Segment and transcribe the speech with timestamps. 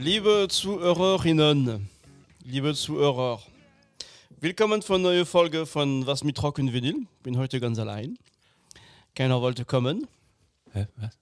[0.00, 1.90] Liebe Zuhörerinnen,
[2.44, 3.42] liebe Zuhörer,
[4.38, 7.08] willkommen zur neuen Folge von Was mit Rock und Vinyl.
[7.24, 8.16] Bin heute ganz allein.
[9.16, 10.06] Keiner wollte kommen.
[10.72, 10.86] Hä?
[10.98, 11.18] Was?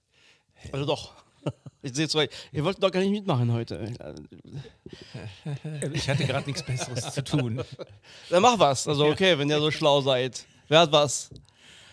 [0.71, 1.13] Also doch.
[1.81, 2.29] Ich sehe zwei.
[2.51, 3.91] Ihr wollt doch gar nicht mitmachen heute.
[5.93, 7.63] Ich hatte gerade nichts Besseres zu tun.
[8.29, 8.87] Dann mach was.
[8.87, 10.45] Also okay, wenn ihr so schlau seid.
[10.67, 11.29] Wer hat was?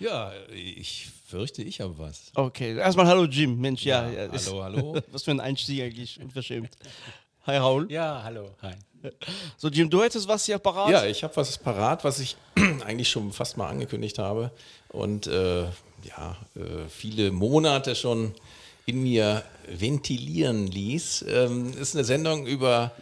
[0.01, 2.31] Ja, ich fürchte, ich habe was.
[2.37, 3.61] Okay, erstmal hallo Jim.
[3.61, 4.09] Mensch, ja.
[4.09, 4.97] Ja, ja, ist- hallo, hallo.
[5.13, 6.21] Was für ein Einstieg eigentlich.
[6.21, 6.71] Unverschämt.
[7.45, 7.91] Hi Raul.
[7.91, 8.51] Ja, hallo.
[8.63, 8.75] Hi.
[9.59, 10.91] So Jim, du hättest was hier parat?
[10.91, 12.37] Ja, ich habe was parat, was ich
[12.87, 14.51] eigentlich schon fast mal angekündigt habe
[14.91, 18.33] und äh, ja, äh, viele Monate schon
[18.87, 21.25] in mir ventilieren ließ.
[21.29, 22.93] Ähm, ist eine Sendung über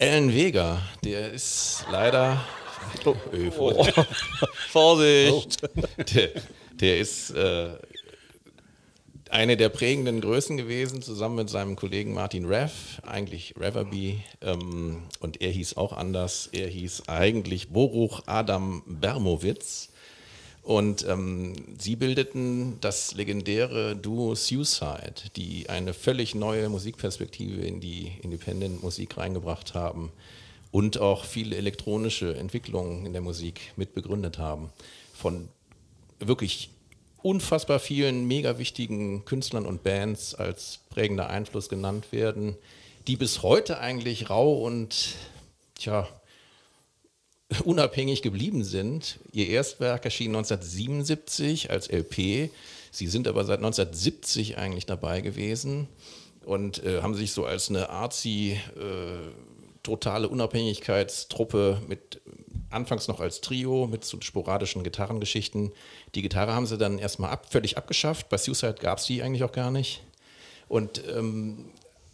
[0.00, 0.80] Alan Vega.
[1.04, 2.42] Der ist leider.
[3.04, 3.94] Oh, äh, Vorsicht.
[4.70, 5.62] Vorsicht.
[6.14, 6.30] Der,
[6.82, 7.70] der ist äh,
[9.30, 14.20] eine der prägenden Größen gewesen, zusammen mit seinem Kollegen Martin Rev, eigentlich Reverby.
[14.42, 16.50] Ähm, und er hieß auch anders.
[16.52, 19.88] Er hieß eigentlich Boruch Adam Bermowitz.
[20.62, 28.12] Und ähm, sie bildeten das legendäre Duo Suicide, die eine völlig neue Musikperspektive in die
[28.22, 30.12] Independent-Musik reingebracht haben
[30.72, 34.70] und auch viele elektronische Entwicklungen in der Musik mit begründet haben.
[35.14, 35.48] Von
[36.28, 36.70] wirklich
[37.22, 42.56] unfassbar vielen mega wichtigen Künstlern und Bands als prägender Einfluss genannt werden,
[43.06, 45.14] die bis heute eigentlich rau und
[45.74, 46.08] tja,
[47.64, 49.18] unabhängig geblieben sind.
[49.32, 52.50] Ihr Erstwerk erschien 1977 als LP.
[52.90, 55.88] Sie sind aber seit 1970 eigentlich dabei gewesen
[56.44, 59.30] und äh, haben sich so als eine artsy, äh,
[59.82, 62.20] totale Unabhängigkeitstruppe mit
[62.72, 65.72] anfangs noch als Trio mit so sporadischen Gitarrengeschichten.
[66.14, 68.28] Die Gitarre haben sie dann erstmal ab, völlig abgeschafft.
[68.28, 70.02] Bei Suicide gab es die eigentlich auch gar nicht.
[70.68, 71.66] Und ähm,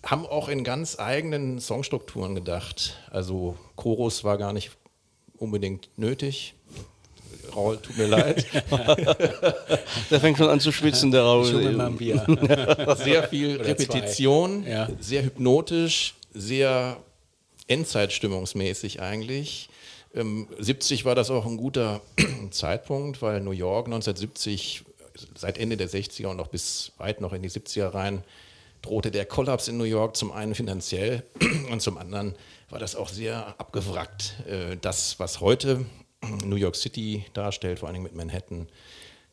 [0.04, 2.98] haben auch in ganz eigenen Songstrukturen gedacht.
[3.10, 4.70] Also Chorus war gar nicht
[5.36, 6.54] unbedingt nötig.
[7.54, 8.46] Raul, tut mir leid.
[10.10, 11.46] Der fängt schon an zu schwitzen, der Raul.
[11.46, 12.24] Ich hole mir mal ein Bier.
[13.02, 14.66] Sehr viel Oder Repetition.
[14.66, 14.88] Ja.
[15.00, 16.98] sehr hypnotisch, sehr
[17.66, 19.68] Endzeitstimmungsmäßig eigentlich.
[20.14, 22.00] Ähm, 70 war das auch ein guter
[22.50, 24.84] Zeitpunkt, weil New York 1970,
[25.34, 28.24] seit Ende der 60er und noch bis weit noch in die 70er rein,
[28.82, 31.24] drohte der Kollaps in New York zum einen finanziell
[31.70, 32.34] und zum anderen
[32.70, 34.34] war das auch sehr abgewrackt.
[34.48, 35.84] Äh, Das, was heute
[36.44, 38.68] New York City darstellt, vor allen Dingen mit Manhattan,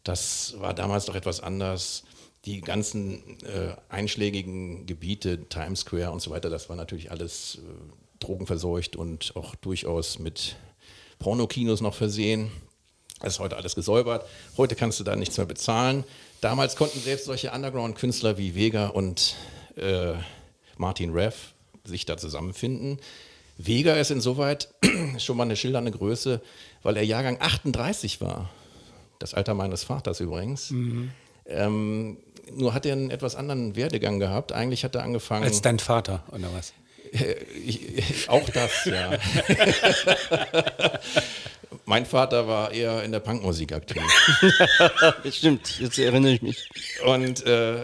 [0.03, 2.03] das war damals noch etwas anders.
[2.46, 8.05] Die ganzen äh, einschlägigen Gebiete, Times Square und so weiter, das war natürlich alles äh,
[8.20, 10.56] drogenverseucht und auch durchaus mit
[11.20, 12.52] Pornokinos noch versehen.
[13.22, 14.26] Das ist heute alles gesäubert.
[14.58, 16.03] Heute kannst du da nichts mehr bezahlen.
[16.42, 19.36] Damals konnten selbst solche Underground-Künstler wie Vega und
[19.78, 20.14] äh,
[20.78, 21.36] Martin Rev
[21.86, 23.00] sich da zusammenfinden.
[23.58, 24.70] Vega ist insoweit
[25.18, 26.42] schon mal eine schildernde Größe,
[26.84, 28.50] weil er Jahrgang 38 war.
[29.20, 30.72] Das Alter meines Vaters übrigens.
[31.46, 32.18] Ähm,
[32.54, 34.52] nur hat er einen etwas anderen Werdegang gehabt.
[34.52, 35.46] Eigentlich hat er angefangen.
[35.46, 36.74] Als dein Vater, oder was?
[38.28, 39.12] Auch das, ja.
[41.86, 44.02] mein Vater war eher in der Punkmusik aktiv.
[45.31, 46.70] Stimmt, jetzt erinnere ich mich.
[47.06, 47.78] Und äh,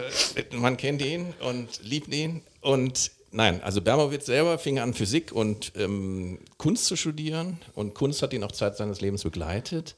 [0.52, 2.42] man kennt ihn und liebt ihn.
[2.60, 7.58] Und nein, also Bermowitz selber fing an, Physik und ähm, Kunst zu studieren.
[7.74, 9.94] Und Kunst hat ihn auch Zeit seines Lebens begleitet.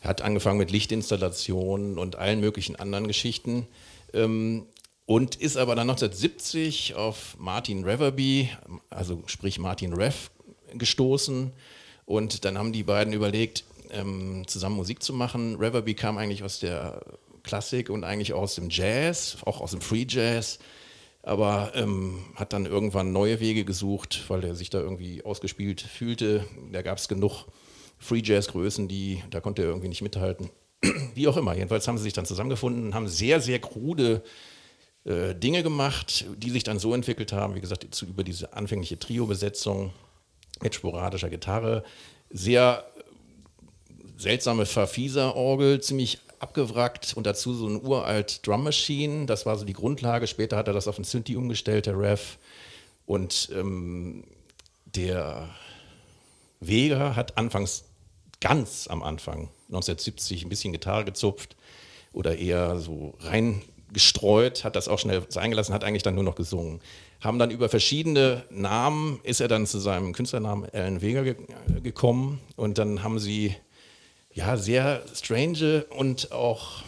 [0.00, 3.66] Er hat angefangen mit Lichtinstallationen und allen möglichen anderen Geschichten.
[4.14, 4.66] Ähm,
[5.08, 8.50] und ist aber dann 1970 auf Martin Reverby,
[8.90, 10.28] also sprich Martin Rev,
[10.74, 11.50] gestoßen.
[12.04, 15.56] Und dann haben die beiden überlegt, ähm, zusammen Musik zu machen.
[15.56, 17.00] Reverby kam eigentlich aus der
[17.42, 20.58] Klassik und eigentlich auch aus dem Jazz, auch aus dem Free Jazz,
[21.22, 26.44] aber ähm, hat dann irgendwann neue Wege gesucht, weil er sich da irgendwie ausgespielt fühlte.
[26.70, 27.46] Da gab es genug
[27.96, 30.50] Free Jazz-Größen, die, da konnte er irgendwie nicht mithalten.
[31.14, 34.22] Wie auch immer, jedenfalls haben sie sich dann zusammengefunden, haben sehr, sehr krude
[35.04, 38.98] äh, Dinge gemacht, die sich dann so entwickelt haben, wie gesagt, zu, über diese anfängliche
[38.98, 39.92] Trio-Besetzung
[40.62, 41.84] mit sporadischer Gitarre,
[42.30, 42.84] sehr
[44.16, 49.72] seltsame Verfieser-Orgel, ziemlich abgewrackt und dazu so ein uralt Drum Machine, das war so die
[49.72, 50.26] Grundlage.
[50.26, 52.36] Später hat er das auf ein Synthi umgestellt, der Rev.
[53.06, 54.24] Und ähm,
[54.84, 55.48] der
[56.60, 57.84] Vega hat anfangs,
[58.40, 61.56] ganz am Anfang, 1970, ein bisschen Gitarre gezupft
[62.12, 63.14] oder eher so
[63.88, 66.80] reingestreut, hat das auch schnell sein gelassen, hat eigentlich dann nur noch gesungen.
[67.20, 71.36] Haben dann über verschiedene Namen, ist er dann zu seinem Künstlernamen Alan Vega ge
[71.82, 73.54] gekommen und dann haben sie
[74.32, 76.82] ja sehr strange und auch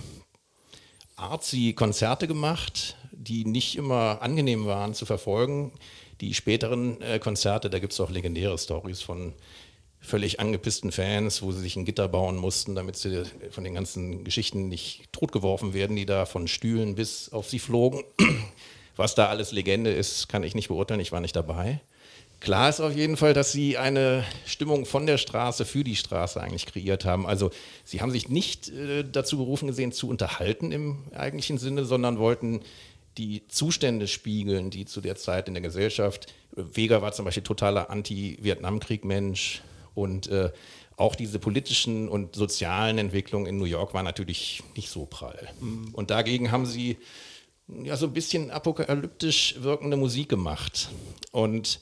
[1.16, 5.72] artsy Konzerte gemacht, die nicht immer angenehm waren zu verfolgen,
[6.20, 9.32] die späteren äh, Konzerte, da gibt es auch legendäre Stories von
[10.10, 14.24] völlig angepissten Fans, wo sie sich ein Gitter bauen mussten, damit sie von den ganzen
[14.24, 18.02] Geschichten nicht totgeworfen werden, die da von Stühlen bis auf sie flogen.
[18.96, 21.80] Was da alles Legende ist, kann ich nicht beurteilen, ich war nicht dabei.
[22.40, 26.40] Klar ist auf jeden Fall, dass sie eine Stimmung von der Straße für die Straße
[26.40, 27.26] eigentlich kreiert haben.
[27.26, 27.50] Also
[27.84, 32.60] sie haben sich nicht äh, dazu berufen gesehen, zu unterhalten im eigentlichen Sinne, sondern wollten
[33.16, 36.32] die Zustände spiegeln, die zu der Zeit in der Gesellschaft.
[36.52, 39.62] Vega war zum Beispiel totaler Anti-Vietnamkrieg-Mensch
[39.94, 40.50] und äh,
[40.96, 45.48] auch diese politischen und sozialen Entwicklungen in New York waren natürlich nicht so prall.
[45.60, 45.90] Mhm.
[45.92, 46.98] Und dagegen haben sie
[47.82, 50.90] ja so ein bisschen apokalyptisch wirkende Musik gemacht.
[51.32, 51.80] Und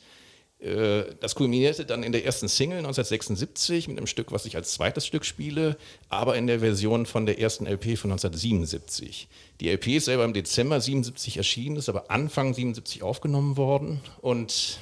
[0.60, 4.72] äh, das kulminierte dann in der ersten Single 1976 mit einem Stück, was ich als
[4.72, 5.76] zweites Stück spiele,
[6.08, 9.28] aber in der Version von der ersten LP von 1977.
[9.60, 14.00] Die LP ist selber im Dezember 77 erschienen, ist aber Anfang 77 aufgenommen worden.
[14.20, 14.80] Und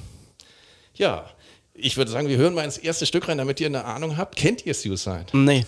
[0.95, 1.29] ja,
[1.77, 4.35] ich würde sagen, wir hören mal ins erste Stück rein, damit ihr eine Ahnung habt.
[4.35, 5.25] Kennt ihr Suicide?
[5.33, 5.65] Nee.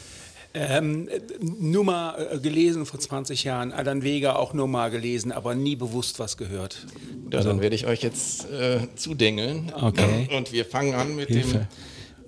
[0.52, 1.08] Ähm,
[1.40, 5.76] nur mal äh, gelesen vor 20 Jahren, Alan Vega auch nur mal gelesen, aber nie
[5.76, 6.88] bewusst was gehört.
[7.30, 9.72] Ja, also, dann werde ich euch jetzt äh, zudengeln.
[9.80, 10.28] Okay.
[10.36, 11.60] Und wir fangen an mit Hilfe.
[11.60, 11.68] dem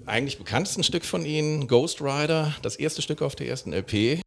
[0.06, 4.22] eigentlich bekanntesten Stück von ihnen, Ghost Rider, das erste Stück auf der ersten LP.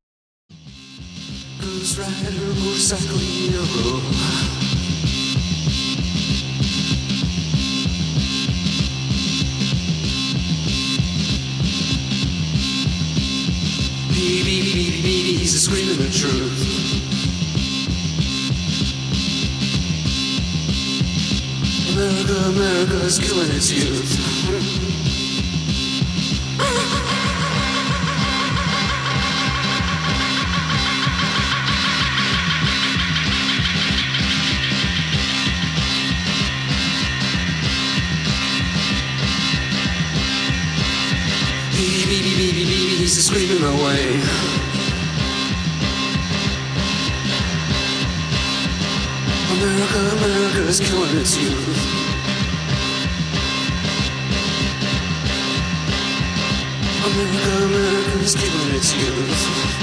[1.60, 2.32] Ghost Rider,
[2.64, 4.53] Motorcycle Hero.
[14.24, 16.60] He's screaming the truth.
[21.92, 25.03] America, America is killing its youth.
[42.06, 44.20] He's just screaming away.
[49.52, 51.78] America, America is killing its youth.
[57.06, 59.73] America, America is killing its youth.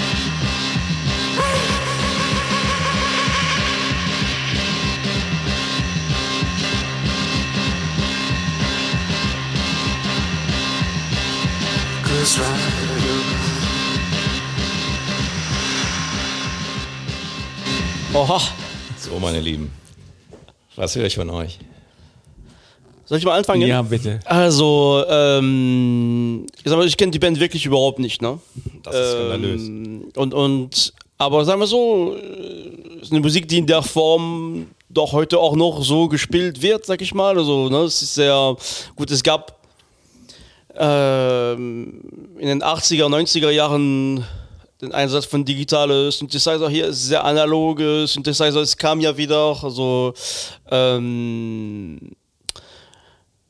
[18.13, 18.41] Oha.
[18.97, 19.69] So, meine Lieben,
[20.77, 21.59] was höre ich von euch?
[23.03, 23.63] Soll ich mal anfangen?
[23.63, 24.21] Ja, bitte.
[24.23, 28.39] Also, ähm, ich, sag mal, ich kenne die Band wirklich überhaupt nicht, ne?
[28.83, 29.61] Das ist skandalös.
[29.63, 34.67] Ähm, und, und, aber sagen wir so, äh, ist eine Musik, die in der Form
[34.89, 37.37] doch heute auch noch so gespielt wird, sag ich mal.
[37.37, 38.55] Also, ne, es ist sehr
[38.95, 39.11] gut.
[39.11, 39.60] Es gab
[40.75, 42.01] ähm,
[42.37, 44.25] in den 80er, 90er Jahren
[44.81, 48.61] den Einsatz von digitalen Synthesizer hier ist sehr analoge Synthesizer.
[48.61, 50.13] Es kam ja wieder, also
[50.71, 51.99] ähm,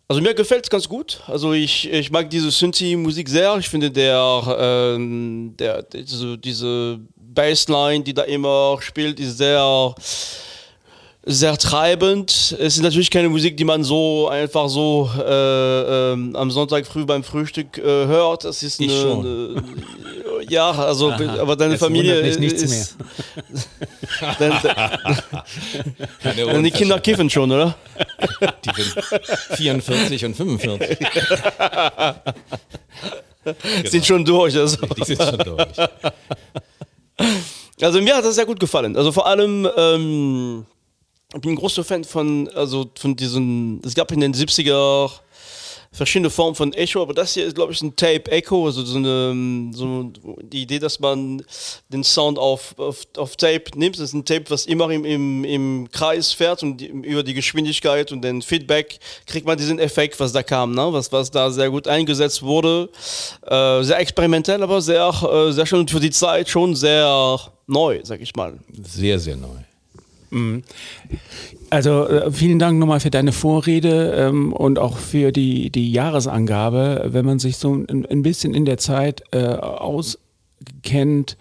[0.09, 1.21] also mir gefällt es ganz gut.
[1.27, 3.55] Also ich, ich mag diese Synthi-Musik sehr.
[3.57, 9.95] Ich finde der, ähm, der diese, diese Bassline, die da immer spielt, ist sehr
[11.23, 12.31] sehr treibend.
[12.59, 17.05] Es ist natürlich keine Musik, die man so einfach so äh, äh, am Sonntag früh
[17.05, 18.43] beim Frühstück äh, hört.
[18.43, 19.63] Das ist eine, eine,
[20.49, 22.85] ja, also Aha, aber deine Familie ist nichts mehr.
[24.39, 24.53] Dein,
[26.23, 27.75] dein, die Kinder kiffen schon, oder?
[28.65, 29.05] Die sind
[29.57, 30.97] 44 und 45.
[31.13, 32.15] genau.
[33.85, 34.55] Sind schon durch.
[34.55, 34.85] Also.
[34.97, 35.67] Die sind schon durch.
[37.81, 38.95] Also mir hat das sehr gut gefallen.
[38.95, 40.65] Also vor allem ähm,
[41.39, 45.09] bin ein großer Fan von, also von diesen, es gab in den 70er
[45.93, 48.97] verschiedene Formen von Echo, aber das hier ist, glaube ich, ein Tape Echo, also so
[48.97, 50.11] eine, so
[50.41, 51.43] die Idee, dass man
[51.89, 53.97] den Sound auf, auf, auf Tape nimmt.
[53.97, 57.33] Das ist ein Tape, was immer im, im, im Kreis fährt und die, über die
[57.33, 60.93] Geschwindigkeit und den Feedback kriegt man diesen Effekt, was da kam, ne?
[60.93, 62.89] was, was da sehr gut eingesetzt wurde.
[63.45, 68.21] Äh, sehr experimentell, aber sehr, äh, sehr schön für die Zeit schon sehr neu, sag
[68.21, 68.57] ich mal.
[68.81, 69.57] Sehr, sehr neu.
[70.31, 70.63] Mhm.
[71.69, 77.09] Also äh, vielen Dank nochmal für deine Vorrede ähm, und auch für die, die Jahresangabe.
[77.09, 81.37] Wenn man sich so ein, ein bisschen in der Zeit äh, auskennt,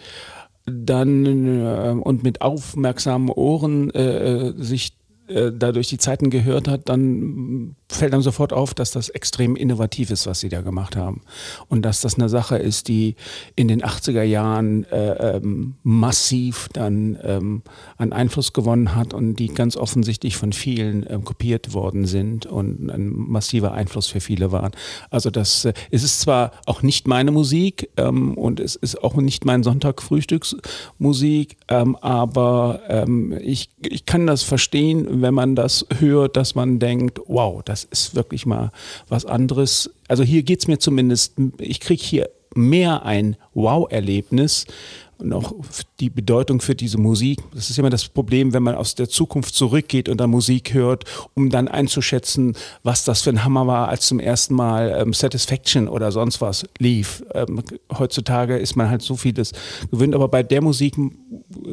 [0.66, 4.92] dann äh, und mit aufmerksamen Ohren äh, äh sich
[5.28, 10.10] äh, dadurch die Zeiten gehört hat, dann fällt einem sofort auf, dass das extrem innovativ
[10.10, 11.22] ist, was sie da gemacht haben.
[11.68, 13.16] Und dass das eine Sache ist, die
[13.56, 17.62] in den 80er Jahren äh, ähm, massiv dann ähm,
[17.96, 22.90] an Einfluss gewonnen hat und die ganz offensichtlich von vielen ähm, kopiert worden sind und
[22.90, 24.72] ein massiver Einfluss für viele waren.
[25.10, 29.14] Also das äh, es ist zwar auch nicht meine Musik ähm, und es ist auch
[29.16, 36.36] nicht mein Sonntag-Frühstücksmusik, ähm, aber ähm, ich, ich kann das verstehen, wenn man das hört,
[36.36, 38.72] dass man denkt, wow, das ist wirklich mal
[39.08, 39.90] was anderes.
[40.08, 44.66] Also hier geht es mir zumindest, ich kriege hier mehr ein Wow-Erlebnis
[45.20, 45.52] und auch
[46.00, 47.40] die Bedeutung für diese Musik.
[47.54, 51.04] Das ist immer das Problem, wenn man aus der Zukunft zurückgeht und dann Musik hört,
[51.34, 55.88] um dann einzuschätzen, was das für ein Hammer war, als zum ersten Mal ähm, Satisfaction
[55.88, 57.22] oder sonst was lief.
[57.34, 57.62] Ähm,
[57.98, 59.52] heutzutage ist man halt so vieles
[59.90, 60.96] gewöhnt, aber bei der Musik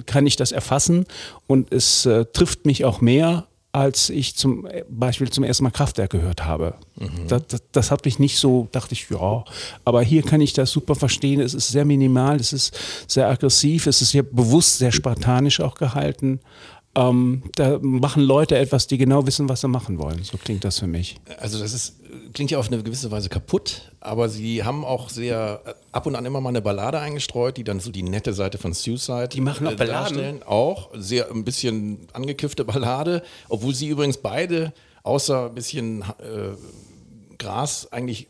[0.06, 1.06] kann ich das erfassen
[1.48, 3.48] und es äh, trifft mich auch mehr
[3.78, 6.74] als ich zum Beispiel zum ersten Mal Kraftwerk gehört habe.
[6.96, 7.28] Mhm.
[7.28, 9.44] Das, das, das, hat mich nicht so, dachte ich, ja,
[9.86, 11.40] aber hier kann ich das super verstehen.
[11.40, 12.76] Es ist sehr minimal, es ist
[13.08, 16.40] sehr aggressiv, es ist sehr bewusst, sehr spartanisch auch gehalten.
[16.98, 20.24] Ähm, da machen Leute etwas, die genau wissen, was sie machen wollen.
[20.24, 21.18] So klingt das für mich.
[21.38, 21.98] Also das ist,
[22.34, 25.62] klingt ja auf eine gewisse Weise kaputt, aber sie haben auch sehr
[25.92, 28.74] ab und an immer mal eine Ballade eingestreut, die dann so die nette Seite von
[28.74, 30.42] Suicide die machen auch äh, Balladen.
[30.44, 34.74] Auch sehr ein bisschen angekiffte Ballade, obwohl sie übrigens beide
[35.04, 36.56] außer ein bisschen äh,
[37.38, 38.28] Gras eigentlich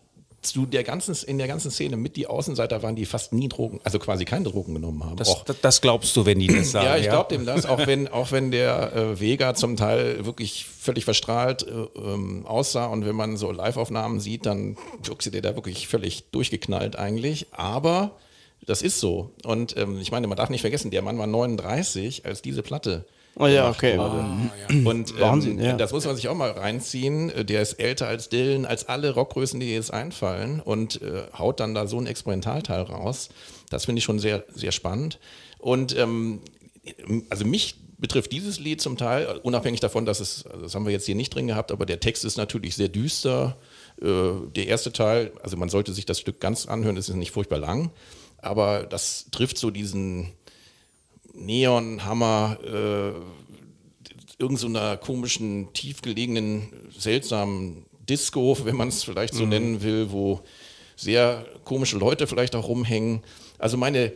[0.47, 3.79] zu der ganzen, in der ganzen Szene mit die Außenseiter waren, die fast nie Drogen,
[3.83, 5.17] also quasi keine Drogen genommen haben.
[5.17, 6.85] Das, das, das glaubst du, wenn die das sagen?
[6.85, 10.65] ja, ich glaube dem das, auch wenn, auch wenn der äh, Vega zum Teil wirklich
[10.65, 15.55] völlig verstrahlt äh, ähm, aussah und wenn man so Live-Aufnahmen sieht, dann wirkte der da
[15.55, 17.47] wirklich völlig durchgeknallt eigentlich.
[17.51, 18.11] Aber
[18.65, 19.31] das ist so.
[19.43, 23.05] Und ähm, ich meine, man darf nicht vergessen, der Mann war 39, als diese Platte
[23.39, 23.97] Oh ja, okay.
[23.99, 24.89] Oh, ja.
[24.89, 25.73] Und ähm, Wahnsinn, ja.
[25.73, 27.31] das muss man sich auch mal reinziehen.
[27.45, 31.75] Der ist älter als Dylan, als alle Rockgrößen, die jetzt einfallen und äh, haut dann
[31.75, 33.29] da so ein Experimentalteil raus.
[33.69, 35.19] Das finde ich schon sehr, sehr spannend.
[35.59, 36.41] Und ähm,
[37.29, 40.91] also mich betrifft dieses Lied zum Teil, unabhängig davon, dass es, also das haben wir
[40.91, 43.57] jetzt hier nicht drin gehabt, aber der Text ist natürlich sehr düster.
[44.01, 47.31] Äh, der erste Teil, also man sollte sich das Stück ganz anhören, es ist nicht
[47.31, 47.91] furchtbar lang,
[48.37, 50.33] aber das trifft so diesen
[51.37, 53.11] Neonhammer, äh,
[54.39, 59.49] irgendeiner so komischen, tiefgelegenen, seltsamen Disco, wenn man es vielleicht so mhm.
[59.49, 60.41] nennen will, wo
[60.95, 63.23] sehr komische Leute vielleicht auch rumhängen.
[63.57, 64.13] Also meine,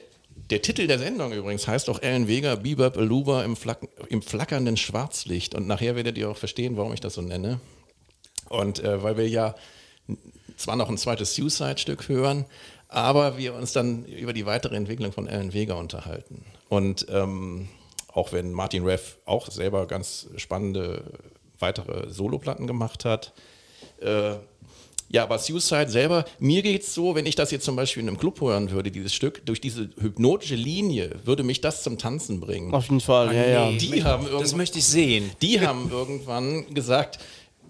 [0.49, 4.77] der Titel der Sendung übrigens heißt auch Ellen Vega, Bebop Aluba im, Flack, im flackernden
[4.77, 5.55] Schwarzlicht.
[5.55, 7.59] Und nachher werdet ihr auch verstehen, warum ich das so nenne.
[8.49, 9.55] Und äh, weil wir ja
[10.57, 12.45] zwar noch ein zweites Suicide-Stück hören,
[12.87, 16.45] aber wir uns dann über die weitere Entwicklung von Ellen Vega unterhalten.
[16.71, 17.67] Und ähm,
[18.13, 21.03] auch wenn Martin Reff auch selber ganz spannende
[21.59, 23.33] weitere Soloplatten gemacht hat.
[23.99, 24.35] Äh,
[25.09, 28.07] ja, aber Suicide selber, mir geht es so, wenn ich das jetzt zum Beispiel in
[28.07, 32.39] einem Club hören würde, dieses Stück, durch diese hypnotische Linie würde mich das zum Tanzen
[32.39, 32.73] bringen.
[32.73, 33.71] Auf jeden Fall, ja, ja.
[33.73, 35.29] Die haben das möchte ich sehen.
[35.41, 37.19] Die haben irgendwann gesagt,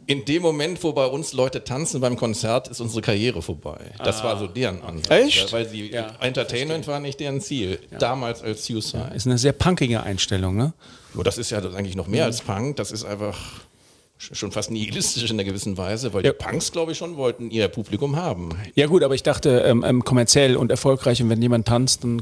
[0.07, 3.91] in dem Moment, wo bei uns Leute tanzen beim Konzert, ist unsere Karriere vorbei.
[4.03, 4.25] Das ah.
[4.25, 5.09] war so deren Ansatz.
[5.09, 5.53] Echt?
[5.53, 6.93] Weil sie ja, Entertainment verstehe.
[6.93, 7.79] war nicht deren Ziel.
[7.91, 7.97] Ja.
[7.97, 9.05] Damals als Suicide.
[9.09, 10.73] Ja, ist eine sehr punkige Einstellung, ne?
[11.23, 12.27] das ist ja eigentlich noch mehr mhm.
[12.27, 12.77] als Punk.
[12.77, 13.37] Das ist einfach
[14.21, 16.31] schon fast nihilistisch in einer gewissen Weise, weil ja.
[16.31, 18.49] die Punks, glaube ich, schon wollten ihr Publikum haben.
[18.75, 22.21] Ja gut, aber ich dachte, ähm, ähm, kommerziell und erfolgreich und wenn jemand tanzt, dann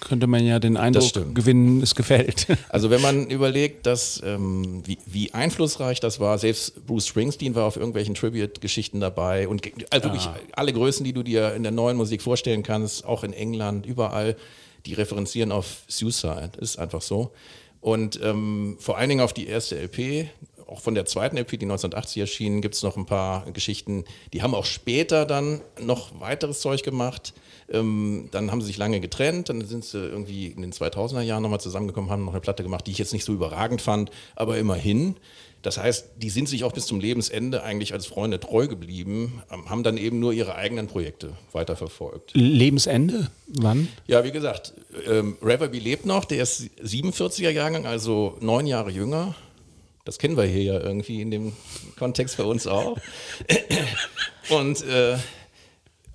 [0.00, 2.46] könnte man ja den Eindruck gewinnen, es gefällt.
[2.68, 7.64] Also wenn man überlegt, dass, ähm, wie, wie, einflussreich das war, selbst Bruce Springsteen war
[7.64, 10.36] auf irgendwelchen Tribute-Geschichten dabei und also wirklich ah.
[10.52, 14.36] alle Größen, die du dir in der neuen Musik vorstellen kannst, auch in England, überall,
[14.84, 17.32] die referenzieren auf Suicide, ist einfach so.
[17.80, 20.28] Und ähm, vor allen Dingen auf die erste LP,
[20.66, 24.04] auch von der zweiten LP, die 1980 erschien, gibt es noch ein paar Geschichten.
[24.32, 27.34] Die haben auch später dann noch weiteres Zeug gemacht.
[27.68, 31.42] Ähm, dann haben sie sich lange getrennt, dann sind sie irgendwie in den 2000er Jahren
[31.42, 34.56] nochmal zusammengekommen, haben noch eine Platte gemacht, die ich jetzt nicht so überragend fand, aber
[34.58, 35.16] immerhin.
[35.62, 39.68] Das heißt, die sind sich auch bis zum Lebensende eigentlich als Freunde treu geblieben, ähm,
[39.68, 42.32] haben dann eben nur ihre eigenen Projekte weiterverfolgt.
[42.34, 43.32] Lebensende?
[43.48, 43.88] Wann?
[44.06, 44.74] Ja, wie gesagt,
[45.08, 49.34] ähm, Reverby lebt noch, der ist 47er Jahrgang, also neun Jahre jünger.
[50.06, 51.52] Das kennen wir hier ja irgendwie in dem
[51.98, 52.96] Kontext bei uns auch.
[54.48, 55.18] Und, äh,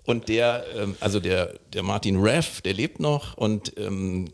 [0.06, 4.30] und der, ähm, also der, der Martin Reff, der lebt noch und ähm,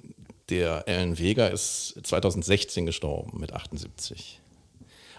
[0.49, 4.39] der Alan Vega ist 2016 gestorben mit 78.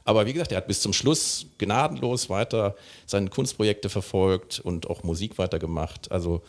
[0.04, 2.76] Aber wie gesagt, er hat bis zum Schluss gnadenlos weiter
[3.06, 6.12] seine Kunstprojekte verfolgt und auch Musik weitergemacht.
[6.12, 6.42] Also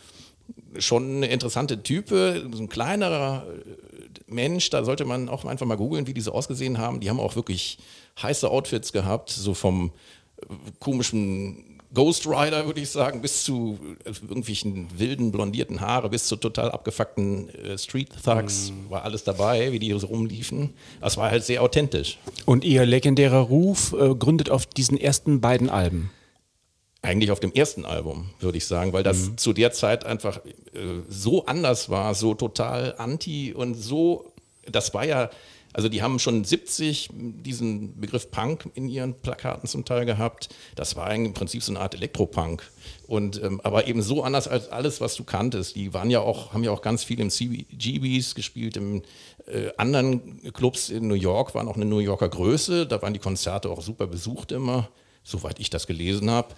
[0.78, 3.46] schon eine interessante Type, so ein kleinerer
[4.26, 7.00] Mensch, da sollte man auch einfach mal googeln, wie die so ausgesehen haben.
[7.00, 7.78] Die haben auch wirklich
[8.22, 9.92] heiße Outfits gehabt, so vom
[10.78, 16.36] komischen Ghost Rider, würde ich sagen, bis zu äh, irgendwelchen wilden, blondierten Haare, bis zu
[16.36, 18.90] total abgefuckten äh, Street Thugs, mm.
[18.90, 20.70] war alles dabei, wie die so rumliefen.
[21.00, 22.18] Das war halt sehr authentisch.
[22.46, 26.10] Und ihr legendärer Ruf äh, gründet auf diesen ersten beiden Alben?
[27.02, 29.38] Eigentlich auf dem ersten Album, würde ich sagen, weil das mhm.
[29.38, 30.38] zu der Zeit einfach
[30.74, 34.32] äh, so anders war, so total anti und so,
[34.66, 35.30] das war ja
[35.72, 40.48] also die haben schon 70 diesen Begriff Punk in ihren Plakaten zum Teil gehabt.
[40.74, 42.68] Das war im Prinzip so eine Art Elektropunk.
[43.06, 45.76] Und, ähm, aber eben so anders als alles, was du kanntest.
[45.76, 49.02] Die waren ja auch, haben ja auch ganz viel im CBGBs gespielt, im
[49.46, 52.86] äh, anderen Clubs in New York waren auch eine New Yorker Größe.
[52.86, 54.88] Da waren die Konzerte auch super besucht immer,
[55.22, 56.48] soweit ich das gelesen habe.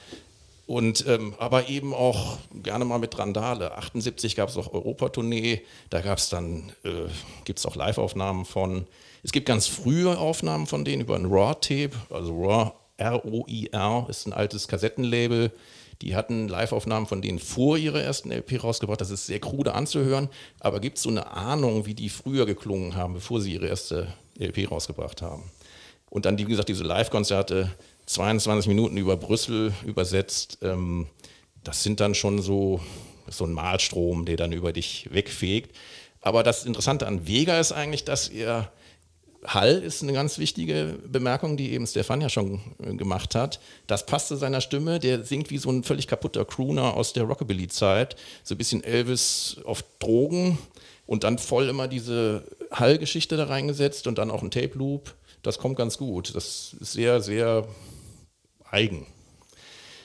[0.67, 3.77] Und ähm, aber eben auch gerne mal mit Randale.
[3.77, 7.09] 78 gab es auch Europatournee, da gab es dann, äh,
[7.45, 8.87] gibt es auch Live-Aufnahmen von.
[9.25, 14.33] Es gibt ganz frühe Aufnahmen von denen über ein Raw-Tape, also Raw, R-O-I-R, ist ein
[14.33, 15.53] altes Kassettenlabel.
[16.01, 19.01] Die hatten Live-Aufnahmen von denen vor ihrer ersten LP rausgebracht.
[19.01, 20.29] Das ist sehr krude anzuhören,
[20.59, 24.13] aber gibt es so eine Ahnung, wie die früher geklungen haben, bevor sie ihre erste
[24.39, 25.45] LP rausgebracht haben.
[26.11, 27.71] Und dann, wie gesagt, diese Live-Konzerte
[28.15, 31.07] 22 Minuten über Brüssel übersetzt, ähm,
[31.65, 32.81] das sind dann schon so,
[33.29, 35.77] so ein Malstrom, der dann über dich wegfegt.
[36.21, 38.73] Aber das Interessante an Vega ist eigentlich, dass er
[39.45, 43.59] Hall ist eine ganz wichtige Bemerkung, die eben Stefan ja schon äh, gemacht hat.
[43.89, 45.01] Das passt zu seiner Stimme.
[45.01, 48.15] Der singt wie so ein völlig kaputter Crooner aus der Rockabilly-Zeit.
[48.45, 50.59] So ein bisschen Elvis auf Drogen
[51.07, 55.13] und dann voll immer diese Hall-Geschichte da reingesetzt und dann auch ein Tape-Loop.
[55.43, 56.37] Das kommt ganz gut.
[56.37, 57.67] Das ist sehr, sehr
[58.73, 59.07] eigen.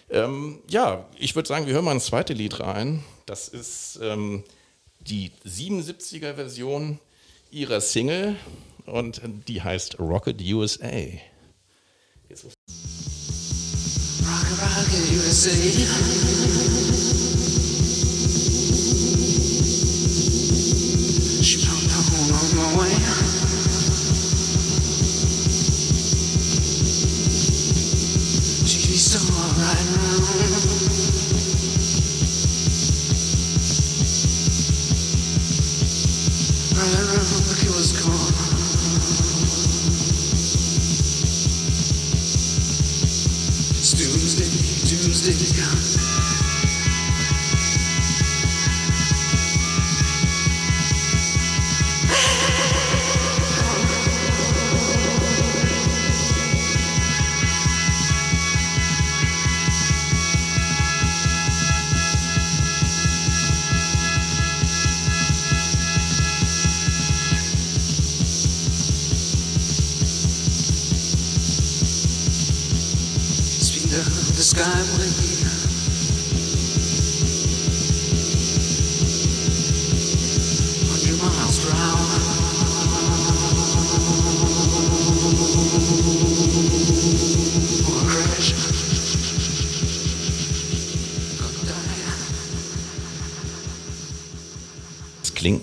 [0.10, 3.04] Ähm, ja, ich würde sagen, wir hören mal ein zweites Lied rein.
[3.26, 4.44] Das ist ähm,
[5.00, 7.00] die 77er-Version
[7.52, 8.36] ihrer Single
[8.86, 10.88] und die heißt Rocket USA.
[10.88, 12.56] Rocket,
[14.62, 16.67] Rocket USA.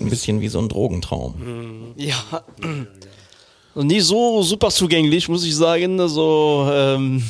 [0.09, 1.95] Bisschen wie so ein Drogentraum.
[1.97, 2.17] Ja.
[3.75, 5.99] Und nie so super zugänglich, muss ich sagen.
[5.99, 7.23] Also, ähm,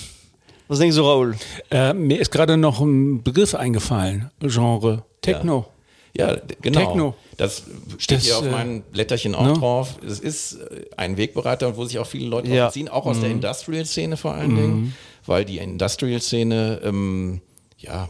[0.68, 1.36] was denkst du, Raul?
[1.70, 4.30] Äh, mir ist gerade noch ein Begriff eingefallen.
[4.40, 5.66] Genre Techno.
[6.14, 6.80] Ja, ja genau.
[6.80, 7.14] Techno.
[7.36, 7.64] Das
[7.98, 9.52] steht das, hier auf äh, meinem Blätterchen auch ne?
[9.54, 9.96] drauf.
[10.06, 12.70] Es ist äh, ein Wegbereiter, wo sich auch viele Leute ja.
[12.70, 13.22] ziehen, auch aus mhm.
[13.22, 14.56] der Industrial-Szene vor allen mhm.
[14.56, 17.40] Dingen, weil die Industrial-Szene, ähm,
[17.78, 18.08] ja,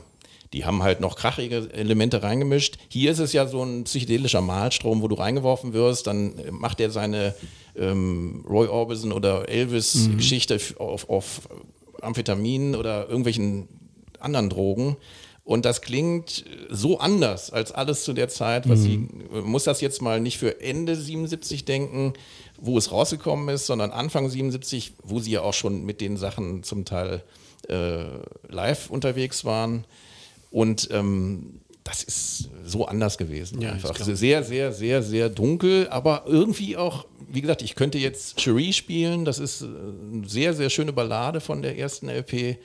[0.54, 2.78] die haben halt noch krachige Elemente reingemischt.
[2.88, 6.90] Hier ist es ja so ein psychedelischer Malstrom, wo du reingeworfen wirst, dann macht er
[6.90, 7.34] seine
[7.76, 10.78] ähm, Roy Orbison oder Elvis-Geschichte mhm.
[10.78, 11.48] auf, auf
[12.00, 13.68] Amphetaminen oder irgendwelchen
[14.20, 14.96] anderen Drogen.
[15.42, 19.08] Und das klingt so anders als alles zu der Zeit, was mhm.
[19.32, 22.12] sie, muss das jetzt mal nicht für Ende 77 denken,
[22.58, 26.62] wo es rausgekommen ist, sondern Anfang 77, wo sie ja auch schon mit den Sachen
[26.62, 27.24] zum Teil
[27.68, 28.04] äh,
[28.48, 29.84] live unterwegs waren.
[30.54, 33.60] Und ähm, das ist so anders gewesen.
[33.60, 33.96] Ja, einfach.
[33.96, 39.24] Sehr, sehr, sehr, sehr dunkel, aber irgendwie auch, wie gesagt, ich könnte jetzt Cherie spielen.
[39.24, 42.58] Das ist eine sehr, sehr schöne Ballade von der ersten LP.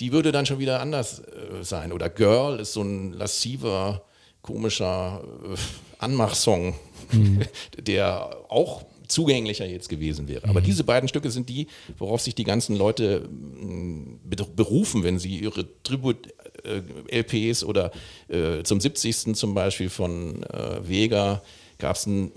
[0.00, 1.92] Die würde dann schon wieder anders äh, sein.
[1.92, 4.02] Oder Girl ist so ein lassiver,
[4.40, 5.56] komischer äh,
[5.98, 6.74] Anmachsong,
[7.12, 7.42] mhm.
[7.78, 10.48] der auch zugänglicher jetzt gewesen wäre.
[10.48, 10.64] Aber mhm.
[10.64, 11.66] diese beiden Stücke sind die,
[11.98, 14.20] worauf sich die ganzen Leute mm,
[14.56, 17.90] berufen, wenn sie ihre Tribut-LPs äh, oder
[18.28, 19.34] äh, zum 70.
[19.34, 21.42] zum Beispiel von äh, Vega
[21.78, 22.30] gab es ein,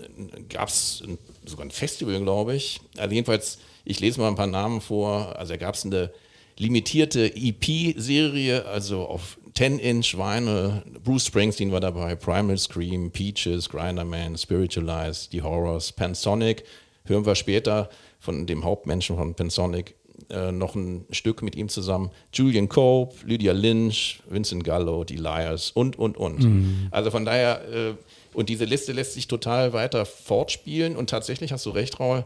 [0.48, 2.80] gab's ein, sogar ein Festival, glaube ich.
[2.96, 5.38] Also jedenfalls, ich lese mal ein paar Namen vor.
[5.38, 6.10] Also da gab es eine
[6.56, 10.82] limitierte EP-Serie, also auf 10-Inch Vinyl.
[11.04, 16.64] Bruce Springsteen war dabei, Primal Scream, Peaches, Grinderman, Spiritualized, Die Horrors, Pansonic.
[17.04, 19.94] Hören wir später von dem Hauptmenschen von Pansonic
[20.30, 22.10] äh, noch ein Stück mit ihm zusammen.
[22.32, 26.40] Julian Cope, Lydia Lynch, Vincent Gallo, Die Liars und, und, und.
[26.40, 26.88] Mhm.
[26.90, 27.94] Also von daher, äh,
[28.32, 32.24] und diese Liste lässt sich total weiter fortspielen und tatsächlich hast du recht, Raul,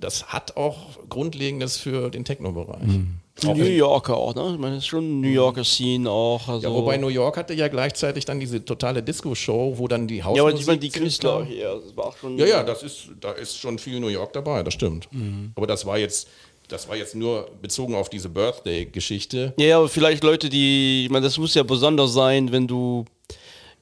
[0.00, 2.86] das hat auch Grundlegendes für den Techno-Bereich.
[2.86, 3.20] Mhm.
[3.44, 4.50] New Yorker auch, ne?
[4.54, 6.48] Ich meine, das ist schon New Yorker Scene auch.
[6.48, 10.24] Also ja, wobei New York hatte ja gleichzeitig dann diese totale Disco-Show, wo dann die
[10.24, 10.36] Hausmusik...
[10.36, 12.36] Ja, aber ich meine, die Künstler hier, das war auch schon...
[12.36, 15.08] Ja, ja, das ist, da ist schon viel New York dabei, das stimmt.
[15.12, 15.52] Mhm.
[15.54, 16.28] Aber das war jetzt...
[16.68, 19.54] Das war jetzt nur bezogen auf diese Birthday-Geschichte.
[19.56, 23.06] Ja, aber vielleicht Leute, die, ich meine, das muss ja besonders sein, wenn du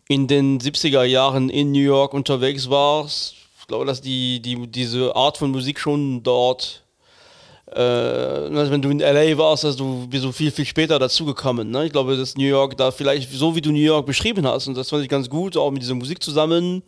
[0.09, 3.35] in den 70er Jahren in New York unterwegs warst.
[3.61, 6.85] Ich glaube, dass die, die, diese Art von Musik schon dort
[7.72, 11.70] äh, also wenn du in LA warst, hast du bist so viel, viel später dazugekommen.
[11.70, 11.87] Ne?
[11.87, 14.77] Ich glaube, dass New York da vielleicht, so wie du New York beschrieben hast, und
[14.77, 16.83] das fand ich ganz gut, auch mit dieser Musik zusammen,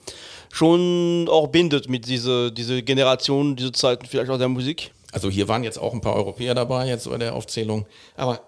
[0.53, 4.93] schon auch bindet mit dieser diese Generation, diese Zeiten vielleicht auch der Musik.
[5.13, 7.87] Also hier waren jetzt auch ein paar Europäer dabei, jetzt bei der Aufzählung.
[8.17, 8.43] Aber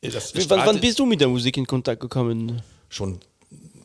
[0.00, 2.60] das wann, wann bist du mit der Musik in Kontakt gekommen?
[2.88, 3.20] Schon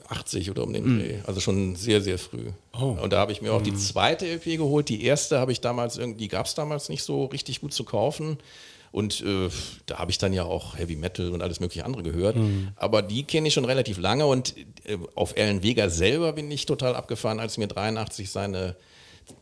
[0.10, 1.00] 80 oder um den mhm.
[1.00, 1.16] Dreh.
[1.26, 2.52] Also schon sehr, sehr früh.
[2.78, 2.98] Oh.
[3.02, 3.66] Und da habe ich mir auch mhm.
[3.66, 4.90] die zweite LP geholt.
[4.90, 8.38] Die erste habe ich damals irgendwie, gab es damals nicht so richtig gut zu kaufen.
[8.92, 9.50] Und äh,
[9.86, 12.38] da habe ich dann ja auch Heavy Metal und alles mögliche andere gehört.
[12.38, 12.70] Mhm.
[12.78, 16.66] Aber die kenne ich schon relativ lange und äh, auf Alan Vega selber bin ich
[16.66, 18.76] total abgefahren, als mir 83 seine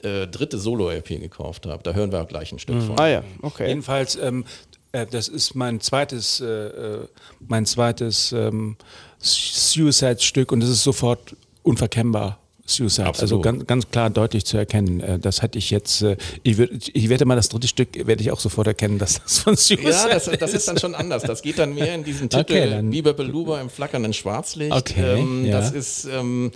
[0.02, 1.84] äh, dritte Solo-LP gekauft habe.
[1.84, 2.82] Da hören wir gleich ein Stück mhm.
[2.82, 3.00] von.
[3.00, 3.68] Ah ja, okay.
[3.68, 4.46] Jedenfalls, ähm,
[4.92, 7.08] äh, das ist mein zweites, äh, äh,
[7.48, 8.78] mein zweites ähm,
[9.20, 12.40] Suicide-Stück und es ist sofort unverkennbar.
[12.68, 13.22] Suicide, Absolut.
[13.22, 15.00] also ganz, ganz klar deutlich zu erkennen.
[15.00, 18.24] Äh, das hatte ich jetzt, äh, ich, würd, ich werde mal das dritte Stück, werde
[18.24, 21.22] ich auch sofort erkennen, dass das von Suicide Ja, das, das ist dann schon anders.
[21.24, 24.72] Das geht dann mehr in diesen Titel okay, Biber Beluber im flackernden Schwarzlicht.
[24.72, 25.60] Okay, ähm, ja.
[25.60, 26.52] Das ist, ähm,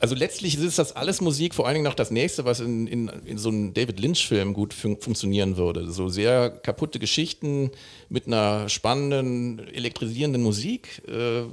[0.00, 3.08] also letztlich ist das alles Musik, vor allen Dingen noch das nächste, was in, in,
[3.26, 5.90] in so einem David Lynch-Film gut fun funktionieren würde.
[5.90, 7.70] So sehr kaputte Geschichten
[8.08, 11.02] mit einer spannenden, elektrisierenden Musik.
[11.06, 11.44] Äh,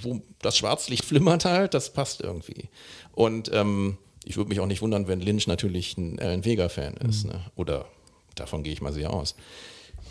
[0.00, 2.68] wo das Schwarzlicht flimmert halt, das passt irgendwie.
[3.12, 7.24] Und ähm, ich würde mich auch nicht wundern, wenn Lynch natürlich ein Alan Vega-Fan ist.
[7.24, 7.30] Mhm.
[7.30, 7.40] Ne?
[7.56, 7.86] Oder
[8.34, 9.34] davon gehe ich mal sehr aus.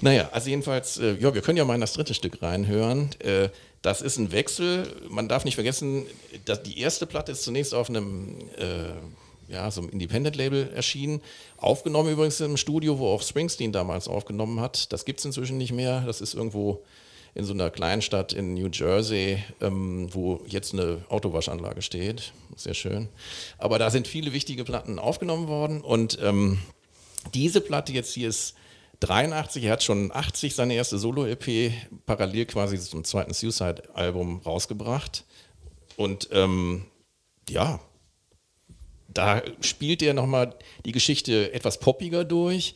[0.01, 3.09] Naja, also jedenfalls, äh, ja, wir können ja mal in das dritte Stück reinhören.
[3.19, 3.49] Äh,
[3.81, 4.91] das ist ein Wechsel.
[5.09, 6.05] Man darf nicht vergessen,
[6.45, 11.21] dass die erste Platte ist zunächst auf einem, äh, ja, so einem Independent-Label erschienen.
[11.57, 14.91] Aufgenommen übrigens im Studio, wo auch Springsteen damals aufgenommen hat.
[14.91, 16.01] Das gibt es inzwischen nicht mehr.
[16.05, 16.83] Das ist irgendwo
[17.37, 22.33] in so einer Kleinstadt in New Jersey, ähm, wo jetzt eine Autowaschanlage steht.
[22.55, 23.09] Sehr schön.
[23.59, 26.57] Aber da sind viele wichtige Platten aufgenommen worden und ähm,
[27.35, 28.55] diese Platte jetzt hier ist
[28.99, 31.71] 83, er hat schon 80 seine erste Solo-EP
[32.05, 35.25] parallel quasi zum zweiten Suicide-Album rausgebracht.
[35.95, 36.85] Und ähm,
[37.49, 37.79] ja,
[39.07, 40.55] da spielt er nochmal
[40.85, 42.75] die Geschichte etwas poppiger durch.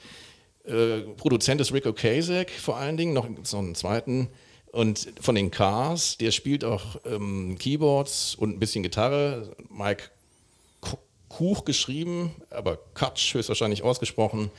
[0.65, 4.29] Äh, Produzent ist Rick Ocasek vor allen Dingen, noch so einen zweiten
[4.71, 9.55] und von den Cars, der spielt auch ähm, Keyboards und ein bisschen Gitarre.
[9.69, 10.05] Mike
[11.27, 14.51] Kuch geschrieben, aber Kutsch höchstwahrscheinlich ausgesprochen,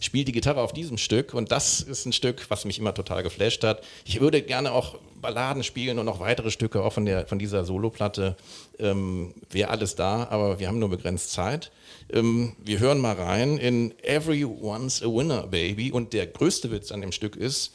[0.00, 1.34] spielt die Gitarre auf diesem Stück.
[1.34, 3.82] Und das ist ein Stück, was mich immer total geflasht hat.
[4.04, 7.64] Ich würde gerne auch Balladen spielen und noch weitere Stücke auch von, der, von dieser
[7.64, 8.36] Soloplatte.
[8.78, 11.70] Ähm, Wäre alles da, aber wir haben nur begrenzt Zeit.
[12.12, 15.92] Ähm, wir hören mal rein in Everyone's a Winner, Baby.
[15.92, 17.72] Und der größte Witz an dem Stück ist,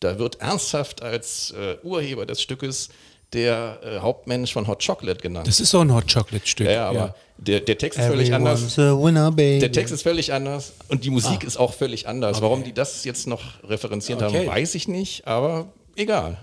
[0.00, 2.88] da wird ernsthaft als äh, Urheber des Stückes
[3.32, 5.46] der äh, Hauptmensch von Hot Chocolate genannt.
[5.46, 6.66] Das ist so ein Hot Chocolate Stück.
[6.66, 7.14] Ja, aber ja.
[7.38, 8.76] Der, der Text ist völlig anders.
[8.76, 11.46] Winner, der Text ist völlig anders und die Musik ah.
[11.46, 12.36] ist auch völlig anders.
[12.38, 12.42] Okay.
[12.42, 14.40] Warum die das jetzt noch referenziert okay.
[14.40, 16.36] haben, weiß ich nicht, aber egal.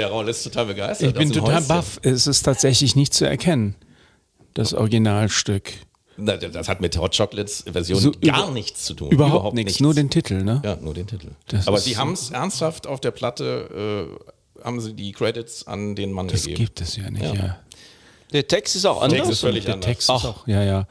[0.00, 1.08] Der Raul ist total begeistert.
[1.08, 2.00] Ich bin total baff.
[2.02, 3.74] Es ist tatsächlich nicht zu erkennen,
[4.54, 5.72] das Originalstück.
[6.16, 9.10] Na, Das hat mit Hot Chocolates Version So gar nichts zu tun.
[9.10, 10.60] Überhaupt, nichts, nur den Titel, ne?
[10.64, 11.28] Ja, nur den Titel.
[11.48, 14.08] Das Aber sie so- haben es ernsthaft auf der Platte,
[14.60, 16.58] äh, haben sie die Credits an den Mann Das gegeben.
[16.64, 17.34] gibt es ja nicht, Ja.
[17.34, 17.58] ja.
[18.32, 19.16] Der Text ist auch anders.
[19.18, 19.86] Text ist völlig Der anders.
[19.88, 20.16] Text Ach.
[20.18, 20.86] ist auch, ja, ja.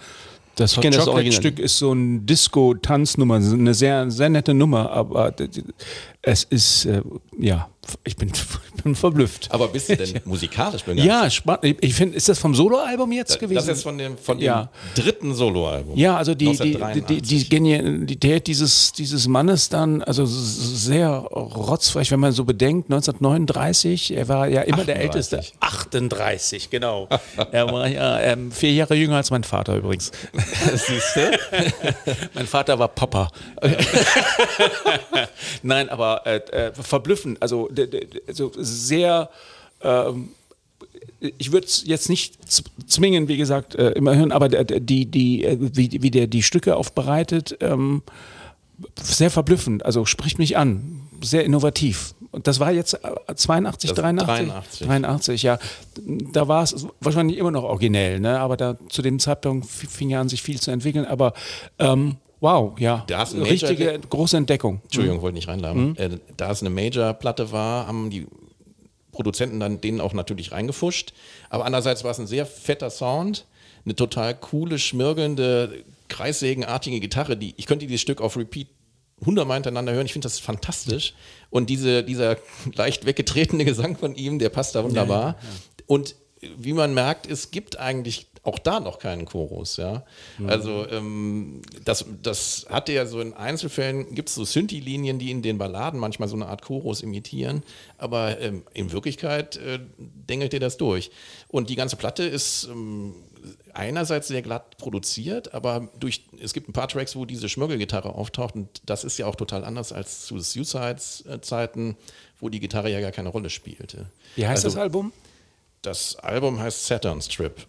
[0.55, 5.33] Das Hot kenn das Chocolate-Stück ist so ein Disco-Tanznummer, eine sehr, sehr nette Nummer, aber
[6.21, 7.01] es ist, äh,
[7.39, 7.69] ja,
[8.03, 9.47] ich bin, ich bin verblüfft.
[9.51, 11.07] Aber bist du denn musikalisch begeistert?
[11.23, 11.77] Ja, spannend.
[11.81, 13.55] Ich- finde, ist das vom Soloalbum jetzt gewesen?
[13.55, 14.69] Das ist von dem, von dem Ja.
[14.95, 15.97] dritten Soloalbum.
[15.97, 17.21] Ja, also die, die, die, die, 1983.
[17.43, 24.27] die Genialität dieses, dieses Mannes dann, also sehr rotzfrech, wenn man so bedenkt, 1939, er
[24.27, 25.03] war ja immer der 38.
[25.33, 25.41] Älteste.
[25.61, 27.07] 38, genau.
[27.51, 30.11] er war ja ähm, vier Jahre jünger als mein Vater übrigens.
[30.75, 31.39] Siehst du?
[32.35, 33.29] mein Vater war Papa.
[35.63, 37.69] Nein, aber äh, äh, verblüffend, also,
[38.27, 39.29] also sehr...
[39.81, 40.29] Ähm,
[41.19, 42.37] ich würde es jetzt nicht
[42.87, 46.77] zwingen, wie gesagt, äh, immer hören, aber die, die, äh, wie, wie der die Stücke
[46.77, 48.03] aufbereitet, ähm,
[49.01, 49.85] sehr verblüffend.
[49.85, 52.15] Also spricht mich an, sehr innovativ.
[52.31, 54.47] Und das war jetzt äh, 82, Das ist 83?
[54.47, 54.87] 83.
[54.87, 55.59] 83, ja.
[56.31, 58.39] Da war es wahrscheinlich immer noch originell, ne?
[58.39, 61.05] aber da zu dem Zeitpunkt fing ja an, sich viel zu entwickeln.
[61.05, 61.33] Aber
[61.79, 64.81] ähm, wow, ja, Da ist ein Major- richtige große Entdeckung.
[64.83, 65.51] Entschuldigung, wollte nicht Mhm.
[65.51, 65.95] reinladen.
[65.97, 68.27] Äh, da es eine Major-Platte war, haben die
[69.11, 71.13] Produzenten dann denen auch natürlich reingefuscht.
[71.49, 73.45] Aber andererseits war es ein sehr fetter Sound,
[73.85, 77.35] eine total coole, schmirgelnde, kreissägenartige Gitarre.
[77.37, 78.67] Die, ich könnte dieses Stück auf Repeat
[79.25, 80.05] hundertmal hintereinander hören.
[80.05, 81.13] Ich finde das fantastisch.
[81.49, 82.37] Und diese, dieser
[82.75, 85.35] leicht weggetretene Gesang von ihm, der passt da wunderbar.
[85.87, 86.15] Und
[86.57, 90.03] wie man merkt, es gibt eigentlich auch da noch keinen Chorus, ja.
[90.47, 95.41] Also ähm, das, das hatte ja so in Einzelfällen, gibt es so Synthi-Linien, die in
[95.41, 97.63] den Balladen manchmal so eine Art Chorus imitieren,
[97.97, 101.11] aber ähm, in Wirklichkeit äh, dengelt ihr das durch.
[101.47, 103.15] Und die ganze Platte ist ähm,
[103.73, 108.55] einerseits sehr glatt produziert, aber durch, es gibt ein paar Tracks, wo diese Schmörgelgitarre auftaucht
[108.55, 111.95] und das ist ja auch total anders als zu Suicides-Zeiten,
[112.39, 114.07] wo die Gitarre ja gar keine Rolle spielte.
[114.35, 115.13] Wie heißt Also, das Album?
[115.81, 117.65] Das Album heißt Saturn Strip.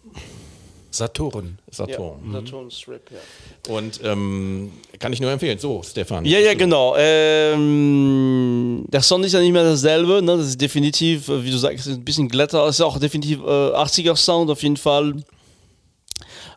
[0.91, 1.57] Saturn.
[1.71, 2.19] Saturn.
[2.25, 3.73] Ja, Saturn Strip, ja.
[3.73, 5.57] Und ähm, kann ich nur empfehlen.
[5.57, 6.25] So, Stefan.
[6.25, 6.95] Ja, ja, genau.
[6.97, 10.21] Ähm, der Sound ist ja nicht mehr dasselbe.
[10.21, 10.37] Ne?
[10.37, 12.65] Das ist definitiv, äh, wie du sagst, ein bisschen glatter.
[12.67, 15.15] Es ist auch definitiv äh, 80er Sound auf jeden Fall.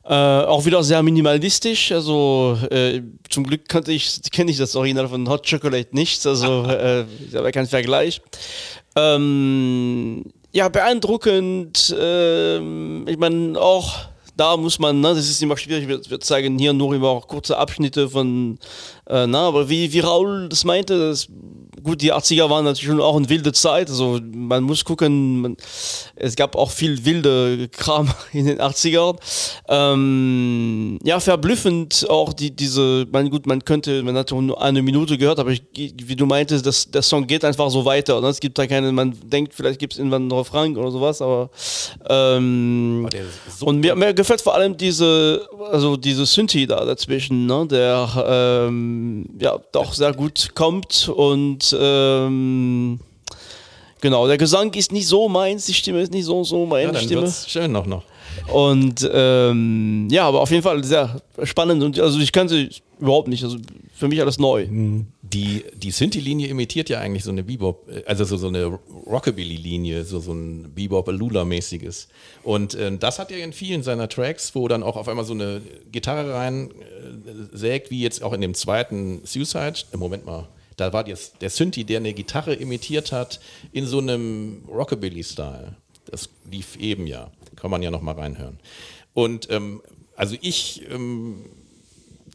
[0.06, 1.92] Äh, auch wieder sehr minimalistisch.
[1.92, 6.26] Also äh, zum Glück kannte ich, kenne ich das Original von Hot Chocolate nicht.
[6.26, 8.20] Also äh, ist aber kein Vergleich.
[8.96, 11.94] Ähm, ja, beeindruckend.
[11.98, 16.58] Ähm, ich meine auch da muss man, ne, das ist immer schwierig, wir, wir zeigen
[16.58, 18.58] hier nur immer kurze Abschnitte von,
[19.06, 21.28] äh, na, aber wie, wie Raul das meinte, das,
[21.84, 25.56] gut, die 80er waren natürlich schon auch eine wilde Zeit, also man muss gucken, man,
[26.16, 29.16] es gab auch viel wilde Kram in den 80ern.
[29.68, 35.18] Ähm, ja, verblüffend auch die, diese, man, gut, man könnte, man hat nur eine Minute
[35.18, 38.28] gehört, aber ich, wie du meintest, das, der Song geht einfach so weiter, ne?
[38.28, 41.50] es gibt da keine, man denkt, vielleicht gibt es irgendwann einen Refrain oder sowas, aber
[42.08, 43.06] ähm,
[43.48, 47.66] ist so und mir, mir gefällt vor allem diese, also diese Synthi da dazwischen, ne,
[47.66, 53.00] der ähm, ja doch sehr gut kommt und ähm,
[54.00, 56.92] genau, der Gesang ist nicht so meins, die Stimme ist nicht so so meine Ja,
[56.92, 57.22] dann Stimme.
[57.22, 58.04] wird's schön noch noch.
[58.52, 63.44] Und ähm, ja, aber auf jeden Fall sehr spannend und also ich kannte überhaupt nicht,
[63.44, 63.58] also
[63.94, 64.66] für mich alles neu.
[65.22, 70.04] Die, die Synthi-Linie imitiert ja eigentlich so eine Bebop, äh, also so, so eine Rockabilly-Linie,
[70.04, 72.08] so, so ein Bebop-Alula-mäßiges.
[72.42, 75.32] Und äh, das hat er in vielen seiner Tracks, wo dann auch auf einmal so
[75.34, 75.60] eine
[75.92, 79.74] Gitarre rein äh, sägt, wie jetzt auch in dem zweiten Suicide.
[79.92, 83.40] Äh, Moment mal, da war jetzt der Synthi, der eine Gitarre imitiert hat,
[83.72, 85.76] in so einem Rockabilly-Style.
[86.06, 87.30] Das lief eben ja.
[87.56, 88.58] Kann man ja noch mal reinhören.
[89.14, 89.80] Und ähm,
[90.16, 91.44] also ich ähm,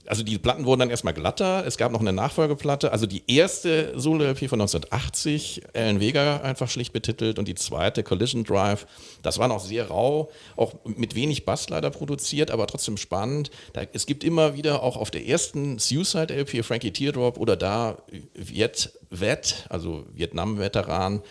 [0.09, 1.63] also die Platten wurden dann erstmal glatter.
[1.67, 2.91] Es gab noch eine Nachfolgeplatte.
[2.91, 8.43] Also die erste Solo-LP von 1980, Alan Vega einfach schlicht betitelt und die zweite Collision
[8.43, 8.87] Drive.
[9.21, 13.51] Das war noch sehr rau, auch mit wenig Bass leider produziert, aber trotzdem spannend.
[13.73, 17.99] Da, es gibt immer wieder auch auf der ersten Suicide-LP Frankie Teardrop oder da
[18.33, 21.21] Viet Vet, also Vietnam-Veteran,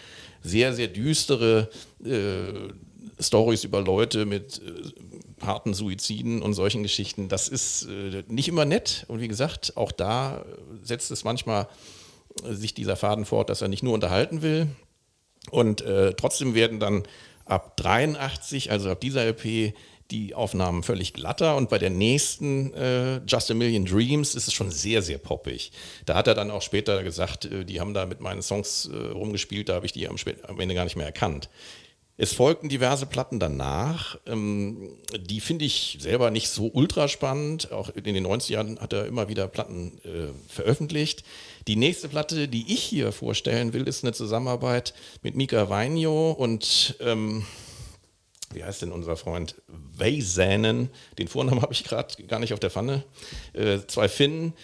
[0.42, 1.68] sehr, sehr düstere
[2.04, 2.72] äh,
[3.20, 7.28] Stories über Leute mit äh, harten Suiziden und solchen Geschichten.
[7.28, 9.04] Das ist äh, nicht immer nett.
[9.08, 10.44] Und wie gesagt, auch da
[10.82, 11.68] setzt es manchmal
[12.44, 14.68] äh, sich dieser Faden fort, dass er nicht nur unterhalten will.
[15.50, 17.04] Und äh, trotzdem werden dann
[17.44, 19.74] ab 83, also ab dieser LP,
[20.10, 24.54] die Aufnahmen völlig glatter und bei der nächsten äh, Just a Million Dreams ist es
[24.54, 25.70] schon sehr, sehr poppig.
[26.06, 28.96] Da hat er dann auch später gesagt, äh, die haben da mit meinen Songs äh,
[28.96, 31.50] rumgespielt, da habe ich die am, am Ende gar nicht mehr erkannt.
[32.20, 34.18] Es folgten diverse Platten danach.
[34.26, 37.70] Ähm, die finde ich selber nicht so ultra spannend.
[37.70, 41.22] Auch in den 90er Jahren hat er immer wieder Platten äh, veröffentlicht.
[41.68, 46.96] Die nächste Platte, die ich hier vorstellen will, ist eine Zusammenarbeit mit Mika Weinjo und
[46.98, 47.46] ähm,
[48.52, 49.54] wie heißt denn unser Freund?
[49.68, 50.90] Weisänen.
[51.18, 53.04] Den Vornamen habe ich gerade gar nicht auf der Pfanne.
[53.52, 54.54] Äh, zwei Finnen,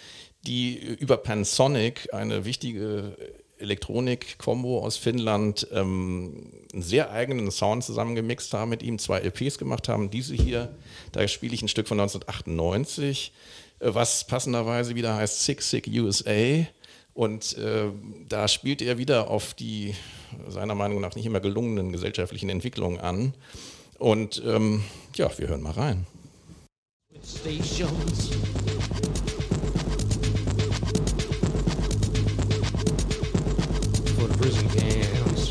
[0.45, 3.15] die über Pansonic, eine wichtige
[3.59, 9.89] Elektronik-Kombo aus Finnland, ähm, einen sehr eigenen Sound zusammengemixt haben, mit ihm zwei LPs gemacht
[9.89, 10.09] haben.
[10.09, 10.75] Diese hier,
[11.11, 13.33] da spiele ich ein Stück von 1998,
[13.79, 16.65] äh, was passenderweise wieder heißt Sick Sick USA.
[17.13, 17.91] Und äh,
[18.27, 19.95] da spielt er wieder auf die
[20.49, 23.33] seiner Meinung nach nicht immer gelungenen gesellschaftlichen Entwicklungen an.
[23.97, 24.83] Und ähm,
[25.15, 26.05] ja, wir hören mal rein.
[27.25, 29.14] stations.
[34.35, 35.47] For the prison camps.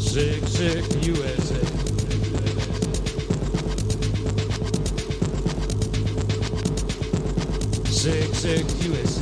[0.00, 1.62] Sick, sick USA.
[7.90, 9.17] Sick, sick USA.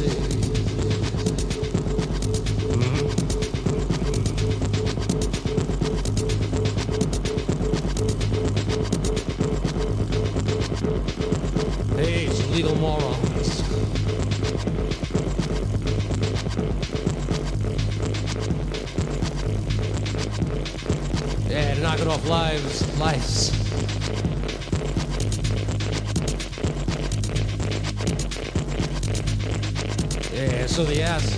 [12.78, 13.60] more on this.
[21.48, 23.50] Yeah, knocking off lives, lives.
[30.32, 31.35] Yeah, so the ass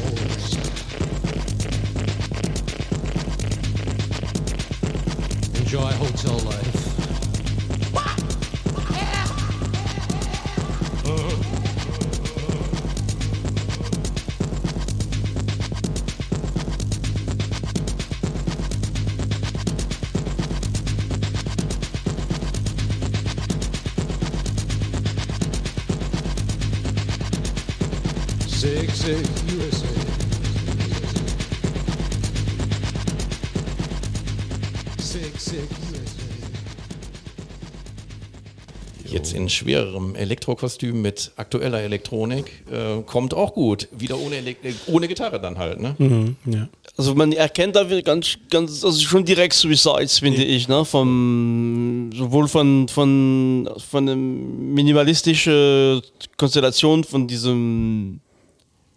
[39.48, 42.64] in schwererem Elektrokostüm mit aktueller Elektronik.
[42.70, 43.88] Äh, kommt auch gut.
[43.96, 45.80] Wieder ohne, Elek äh, ohne Gitarre dann halt.
[45.80, 46.37] Ne?
[46.44, 46.68] Ja.
[46.96, 50.84] Also man erkennt da ganz, ganz, also schon direkt Suicides, finde ich, ne?
[50.84, 56.02] Vom, sowohl von, von, von der minimalistischen
[56.37, 58.20] Konstellation von diesem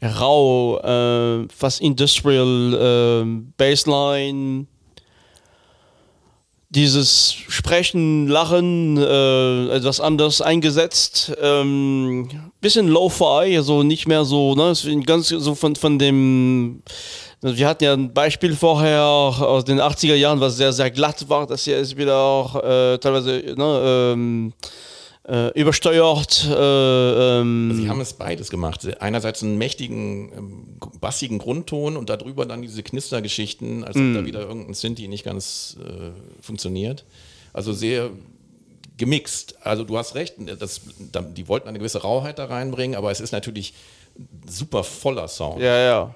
[0.04, 4.66] rau, äh, fast industrial äh, Bassline,
[6.72, 12.30] dieses Sprechen, Lachen, äh, etwas anders eingesetzt, ähm,
[12.62, 14.74] bisschen Lo-Fi, also nicht mehr so, ne,
[15.06, 16.82] ganz so von, von dem,
[17.42, 21.46] wir hatten ja ein Beispiel vorher aus den 80er Jahren, was sehr, sehr glatt war,
[21.46, 24.54] das hier ist wieder auch äh, teilweise ne, ähm,
[25.28, 26.48] äh, übersteuert.
[26.50, 26.54] Äh,
[27.42, 28.88] ähm, Sie haben es beides gemacht.
[29.02, 30.64] Einerseits einen mächtigen, ähm,
[31.00, 35.78] bassigen Grundton und darüber dann diese Knistergeschichten, als ob da wieder irgendein Synthi nicht ganz
[35.80, 37.06] äh, funktioniert.
[37.54, 38.10] Also sehr
[38.98, 39.56] gemixt.
[39.66, 40.82] Also du hast recht, das,
[41.12, 43.74] da- die wollten eine gewisse Rauheit da reinbringen, aber es ist natürlich
[44.48, 45.62] super voller Sound.
[45.62, 46.16] Ja, ja.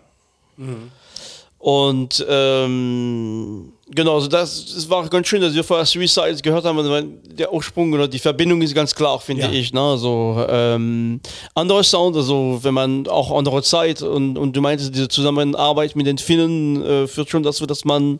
[1.65, 6.77] Und ähm, genau, also das, das war ganz schön, dass wir vorher Suicides gehört haben,
[6.77, 9.51] weil der Ursprung oder die Verbindung ist ganz klar, finde Ja.
[9.51, 9.73] ich.
[9.73, 9.81] Ne?
[9.81, 11.19] Also, ähm,
[11.55, 16.05] andere Sound, also wenn man auch andere Zeit und, und du meintest, diese Zusammenarbeit mit
[16.05, 18.19] den Finnen äh, führt schon dazu, dass man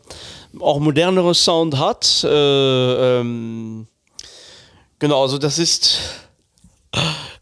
[0.58, 2.24] auch modernere Sound hat.
[2.24, 3.86] Äh, ähm,
[4.98, 6.00] genau, also das ist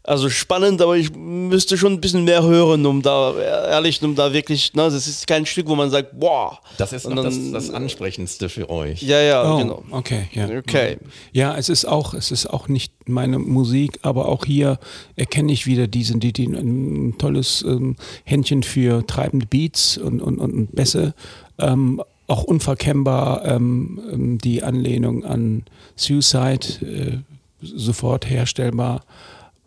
[0.07, 4.31] also spannend, aber ich müsste schon ein bisschen mehr hören, um da, ehrlich, um da
[4.33, 6.59] wirklich, ne, das ist kein Stück, wo man sagt, boah.
[6.77, 9.01] Das ist noch das, dann- das Ansprechendste für euch.
[9.01, 9.83] Ja, ja, Oh, genau.
[9.91, 10.47] okay, ja.
[10.57, 10.97] Okay.
[11.33, 14.79] Ja, es ist auch, es ist auch nicht meine Musik, aber auch hier
[15.15, 17.95] erkenne ich wieder diesen, die, die ein tolles ähm,
[18.25, 21.13] Händchen für treibende Beats und, und, und Bässe.
[21.57, 25.63] Ähm, auch unverkennbar ähm, ähm, die Anlehnung an
[25.95, 27.17] Suicide, äh,
[27.61, 29.01] sofort herstellbar.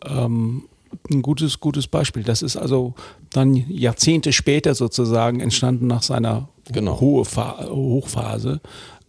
[0.05, 0.63] Ähm,
[1.11, 2.23] ein gutes, gutes Beispiel.
[2.23, 2.95] Das ist also
[3.29, 6.99] dann Jahrzehnte später sozusagen entstanden nach seiner Genau.
[6.99, 8.61] Hochphase.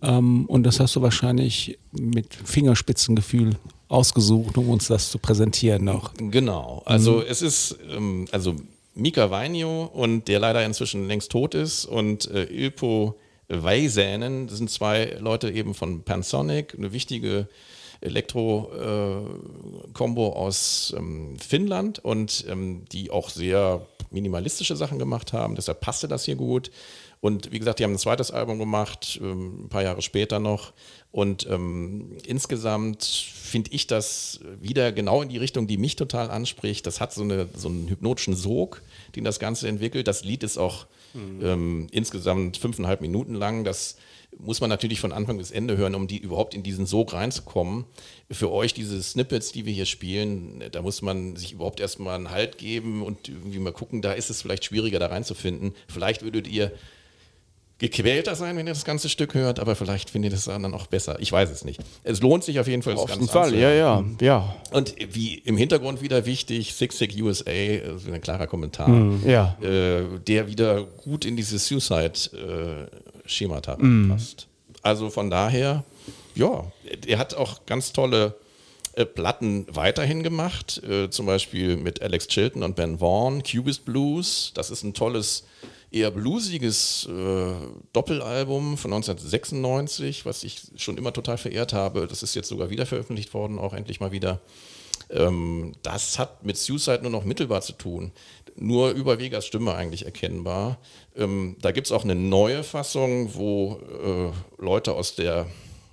[0.02, 3.56] Ähm, und das hast du wahrscheinlich mit Fingerspitzengefühl
[3.88, 6.12] ausgesucht, um uns das zu präsentieren noch.
[6.16, 6.82] Genau.
[6.86, 8.54] Also es ist, ähm, also
[8.94, 13.16] Mika Vainio und der leider inzwischen längst tot ist und äh, Ilpo
[13.48, 17.48] Väisänen, das sind zwei Leute eben von Pansonic, eine wichtige
[18.00, 25.54] Elektro-Kombo aus ähm, Finnland und ähm, die auch sehr minimalistische Sachen gemacht haben.
[25.54, 26.70] Deshalb passte das hier gut.
[27.20, 30.72] Und wie gesagt, die haben ein zweites Album gemacht, ähm, ein paar Jahre später noch.
[31.12, 36.86] Und ähm, insgesamt finde ich das wieder genau in die Richtung, die mich total anspricht.
[36.86, 38.80] Das hat so, eine, so einen hypnotischen Sog,
[39.16, 40.08] den das Ganze entwickelt.
[40.08, 43.64] Das Lied ist auch ähm, insgesamt fünfeinhalb Minuten lang.
[43.64, 43.96] Das
[44.38, 47.84] muss man natürlich von Anfang bis Ende hören, um die überhaupt in diesen Sog reinzukommen.
[48.30, 52.30] Für euch diese Snippets, die wir hier spielen, da muss man sich überhaupt erstmal einen
[52.30, 55.74] Halt geben und irgendwie mal gucken, da ist es vielleicht schwieriger da reinzufinden.
[55.88, 56.72] Vielleicht würdet ihr
[57.80, 60.86] gequälter sein, wenn ihr das ganze Stück hört, aber vielleicht findet ihr es dann auch
[60.86, 61.16] besser.
[61.18, 61.80] Ich weiß es nicht.
[62.04, 62.92] Es lohnt sich auf jeden Fall.
[62.94, 64.16] das Auf jeden Fall, anzuhören.
[64.20, 64.56] ja, ja, ja.
[64.70, 68.90] Und wie im Hintergrund wieder wichtig, Six Six USA, also ein klarer Kommentar,
[69.26, 69.56] ja.
[69.62, 71.36] äh, der wieder gut in
[73.30, 73.78] dieses Suicide-Schemata
[74.08, 74.46] passt.
[74.82, 75.84] Also von daher,
[76.34, 76.70] ja,
[77.06, 78.34] er hat auch ganz tolle
[78.94, 84.52] äh, Platten weiterhin gemacht, äh, zum Beispiel mit Alex Chilton und Ben Vaughn, Cubist Blues,
[84.54, 85.44] das ist ein tolles,
[85.92, 87.52] eher bluesiges äh,
[87.92, 92.06] Doppelalbum von 1996, was ich schon immer total verehrt habe.
[92.06, 94.40] Das ist jetzt sogar wieder veröffentlicht worden, auch endlich mal wieder.
[95.10, 98.12] Ähm, das hat mit Suicide nur noch mittelbar zu tun.
[98.56, 100.78] Nur über Vegas Stimme eigentlich erkennbar.
[101.16, 105.46] Ähm, da gibt es auch eine neue Fassung, wo äh, Leute aus der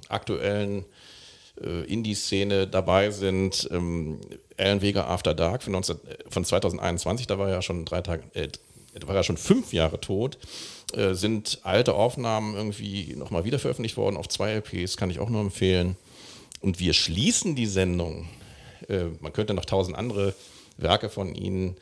[0.10, 0.86] aktuellen
[1.62, 3.68] äh, Indie-Szene dabei sind.
[3.72, 4.20] Ähm,
[4.58, 6.00] Alan Vega After Dark von, 19, äh,
[6.30, 8.50] von 2021, da war er ja schon drei Tage, äh,
[9.06, 10.38] war er schon fünf Jahre tot.
[10.94, 15.30] Äh, sind alte Aufnahmen irgendwie nochmal wieder veröffentlicht worden auf zwei LPs, kann ich auch
[15.30, 15.98] nur empfehlen.
[16.62, 18.28] Und wir schließen die Sendung.
[18.88, 20.34] Äh, man könnte noch tausend andere
[20.78, 21.76] Werke von Ihnen äh,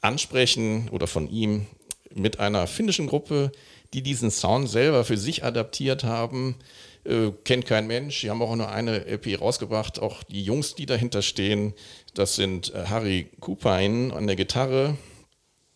[0.00, 1.66] ansprechen oder von ihm
[2.14, 3.52] mit einer finnischen Gruppe,
[3.92, 6.56] die diesen Sound selber für sich adaptiert haben.
[7.04, 8.20] Äh, kennt kein Mensch.
[8.20, 10.00] Die haben auch nur eine LP rausgebracht.
[10.00, 11.74] Auch die Jungs, die dahinter stehen,
[12.14, 14.96] das sind äh, Harry Kupain an der Gitarre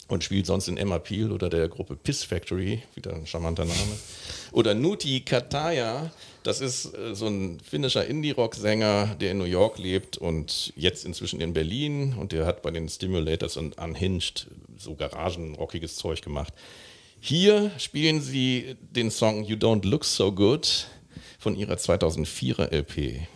[0.09, 3.99] und spielt sonst in Emma Peel oder der Gruppe Piss Factory, wieder ein charmanter Name.
[4.53, 6.13] Oder Nuti Kataya,
[6.45, 11.41] das ist äh, so ein finnischer Indie-Rock-Sänger, der in New York lebt und jetzt inzwischen
[11.41, 14.47] in Berlin und der hat bei den Stimulators und Unhinged
[14.79, 16.53] so garagenrockiges Zeug gemacht.
[17.19, 20.87] Hier spielen sie den Song You Don't Look So Good
[21.39, 23.27] von ihrer 2004er LP.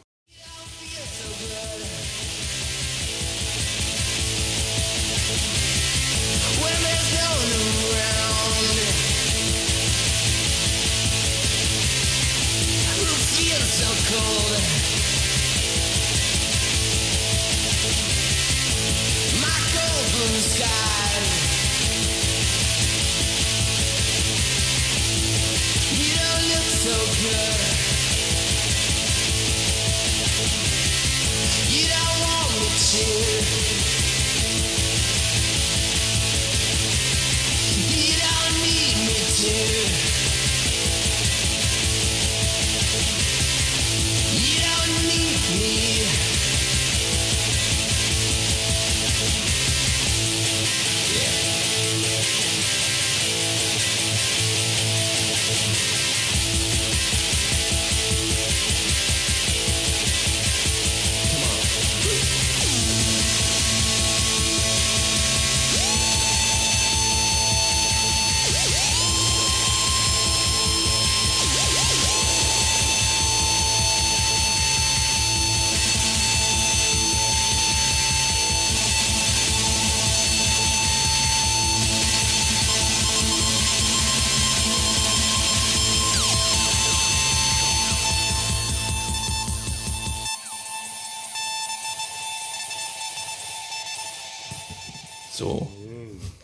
[95.38, 95.68] So.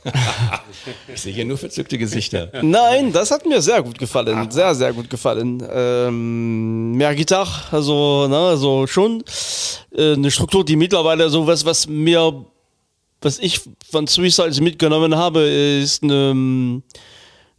[1.13, 2.49] ich sehe hier nur verzückte Gesichter.
[2.63, 4.49] Nein, das hat mir sehr gut gefallen.
[4.53, 5.61] Sehr, sehr gut gefallen.
[5.69, 9.25] Ähm, mehr Gitarre, also, ne, also schon
[9.97, 12.45] äh, eine Struktur, die mittlerweile so was, was mir,
[13.21, 16.81] was ich von Suicide mitgenommen habe, ist eine,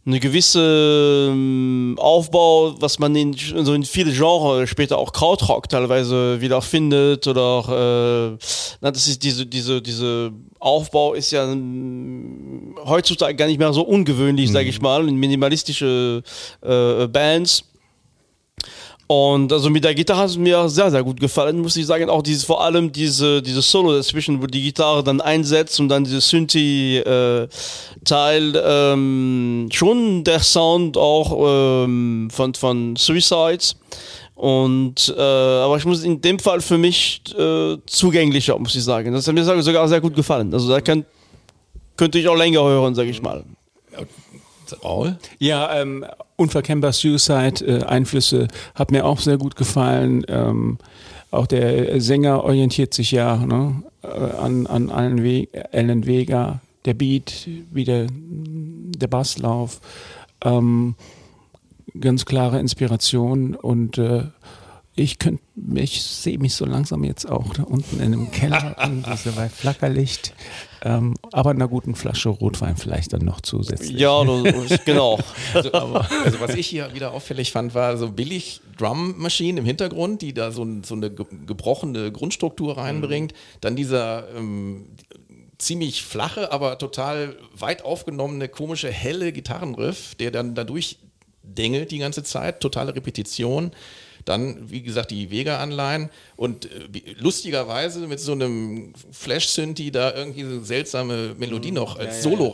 [0.06, 6.40] eine gewisse ähm, Aufbau, was man in, so in viele Genres später auch Krautrock teilweise
[6.40, 8.44] wieder findet oder äh,
[8.80, 13.82] na, das ist diese diese diese Aufbau ist ja ähm, heutzutage gar nicht mehr so
[13.82, 16.22] ungewöhnlich, sage ich mal, in minimalistische
[16.62, 17.64] äh, Bands.
[19.08, 22.10] Und also mit der Gitarre hat es mir sehr, sehr gut gefallen, muss ich sagen.
[22.10, 26.02] Auch dieses, vor allem diese, diese Solo dazwischen, wo die Gitarre dann einsetzt und dann
[26.02, 27.48] dieses Synthi-Teil.
[28.66, 33.76] ähm, schon der Sound auch ähm, von, von Suicides.
[34.34, 39.12] Und äh, aber ich muss in dem Fall für mich äh, zugänglicher, muss ich sagen.
[39.12, 40.52] Das hat mir sogar sehr gut gefallen.
[40.52, 41.06] Also da kann,
[41.96, 43.44] könnte ich auch länger hören, sage ich mal.
[44.82, 45.16] Raul?
[45.38, 46.04] Ja, ähm,
[46.36, 50.24] unverkennbar Suicide, äh, Einflüsse hat mir auch sehr gut gefallen.
[50.28, 50.78] Ähm,
[51.30, 56.94] auch der Sänger orientiert sich ja ne, äh, an, an allen We Alan Vega, der
[56.94, 59.80] Beat, wie der, der Basslauf.
[60.44, 60.94] Ähm,
[62.00, 64.24] ganz klare Inspiration und äh,
[64.98, 65.42] ich könnte
[65.74, 69.48] ich sehe mich so langsam jetzt auch da unten in einem Keller an diese bei
[69.48, 70.32] Flackerlicht,
[70.82, 73.98] ähm, aber einer guten Flasche Rotwein vielleicht dann noch zusätzlich.
[74.00, 75.18] Ja, das, genau.
[75.54, 80.32] Also, also was ich hier wieder auffällig fand, war so billig Drum-Maschinen im Hintergrund, die
[80.34, 83.32] da so, so eine ge- gebrochene Grundstruktur reinbringt.
[83.60, 84.86] Dann dieser ähm,
[85.58, 90.98] ziemlich flache, aber total weit aufgenommene, komische, helle Gitarrenriff, der dann dadurch
[91.42, 93.70] dengelt die ganze Zeit, totale Repetition.
[94.26, 96.10] Dann, wie gesagt, die Vega-Anleihen.
[96.36, 102.48] Und äh, lustigerweise mit so einem Flash-Synthi da irgendwie so seltsame Melodie noch als Solo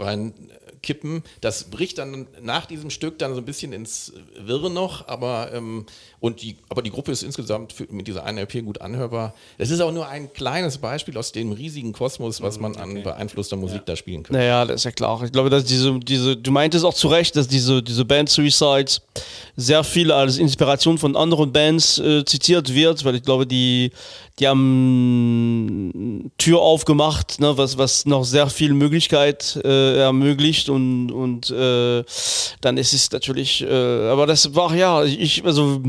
[0.82, 1.22] reinkippen.
[1.40, 5.86] Das bricht dann nach diesem Stück dann so ein bisschen ins Wirre noch, aber, ähm,
[6.20, 9.34] und die, aber die Gruppe ist insgesamt für, mit dieser einen LP gut anhörbar.
[9.58, 13.56] Das ist auch nur ein kleines Beispiel aus dem riesigen Kosmos, was man an beeinflusster
[13.56, 14.36] Musik da spielen kann.
[14.36, 15.22] Naja, das ist ja klar.
[15.24, 19.02] Ich glaube, dass diese, diese, du meintest auch zu Recht, dass diese, diese Band Suicides
[19.56, 23.90] sehr viel als Inspiration von anderen Bands äh, zitiert wird, weil ich glaube, die,
[24.42, 31.50] die haben Tür aufgemacht, ne, was, was noch sehr viel Möglichkeit äh, ermöglicht und, und
[31.50, 32.02] äh,
[32.60, 35.80] dann ist es natürlich, äh, aber das war ja, ich, also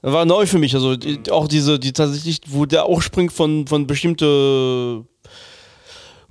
[0.00, 3.86] war neu für mich, also die, auch diese, die tatsächlich, wo der Ursprung von, von
[3.86, 5.04] bestimmte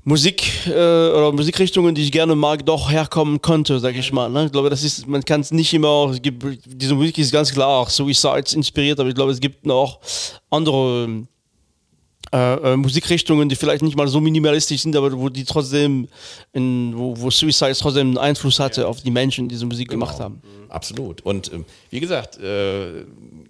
[0.03, 4.29] Musik äh, oder Musikrichtungen, die ich gerne mag, doch herkommen konnte, sag ich mal.
[4.29, 4.45] Ne?
[4.45, 7.51] Ich glaube, das ist, man kann es nicht immer, es gibt, diese Musik ist ganz
[7.53, 9.99] klar auch Suicides inspiriert, aber ich glaube, es gibt noch
[10.49, 11.25] andere
[12.33, 16.07] äh, äh, Musikrichtungen, die vielleicht nicht mal so minimalistisch sind, aber wo die trotzdem,
[16.53, 20.17] in, wo, wo Suicides trotzdem einen Einfluss hatte auf die Menschen, die diese Musik gemacht
[20.17, 20.41] haben.
[20.69, 21.19] Absolut.
[21.21, 23.03] Und ähm, wie gesagt, äh,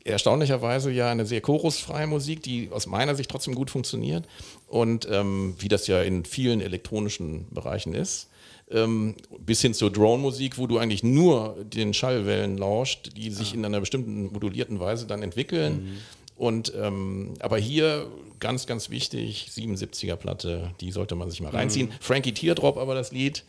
[0.03, 4.25] erstaunlicherweise ja eine sehr chorusfreie Musik, die aus meiner Sicht trotzdem gut funktioniert.
[4.71, 8.29] Und ähm, wie das ja in vielen elektronischen Bereichen ist.
[8.71, 13.65] Ähm, bis hin zur Drone-Musik, wo du eigentlich nur den Schallwellen lauscht, die sich in
[13.65, 15.97] einer bestimmten modulierten Weise dann entwickeln.
[16.37, 18.07] Und ähm, aber hier
[18.39, 21.91] ganz, ganz wichtig, 77er Platte, die sollte man sich mal reinziehen.
[21.99, 23.43] Frankie Teardrop aber das Lied,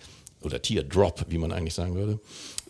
[0.44, 2.18] oder Teardrop, wie man eigentlich sagen würde.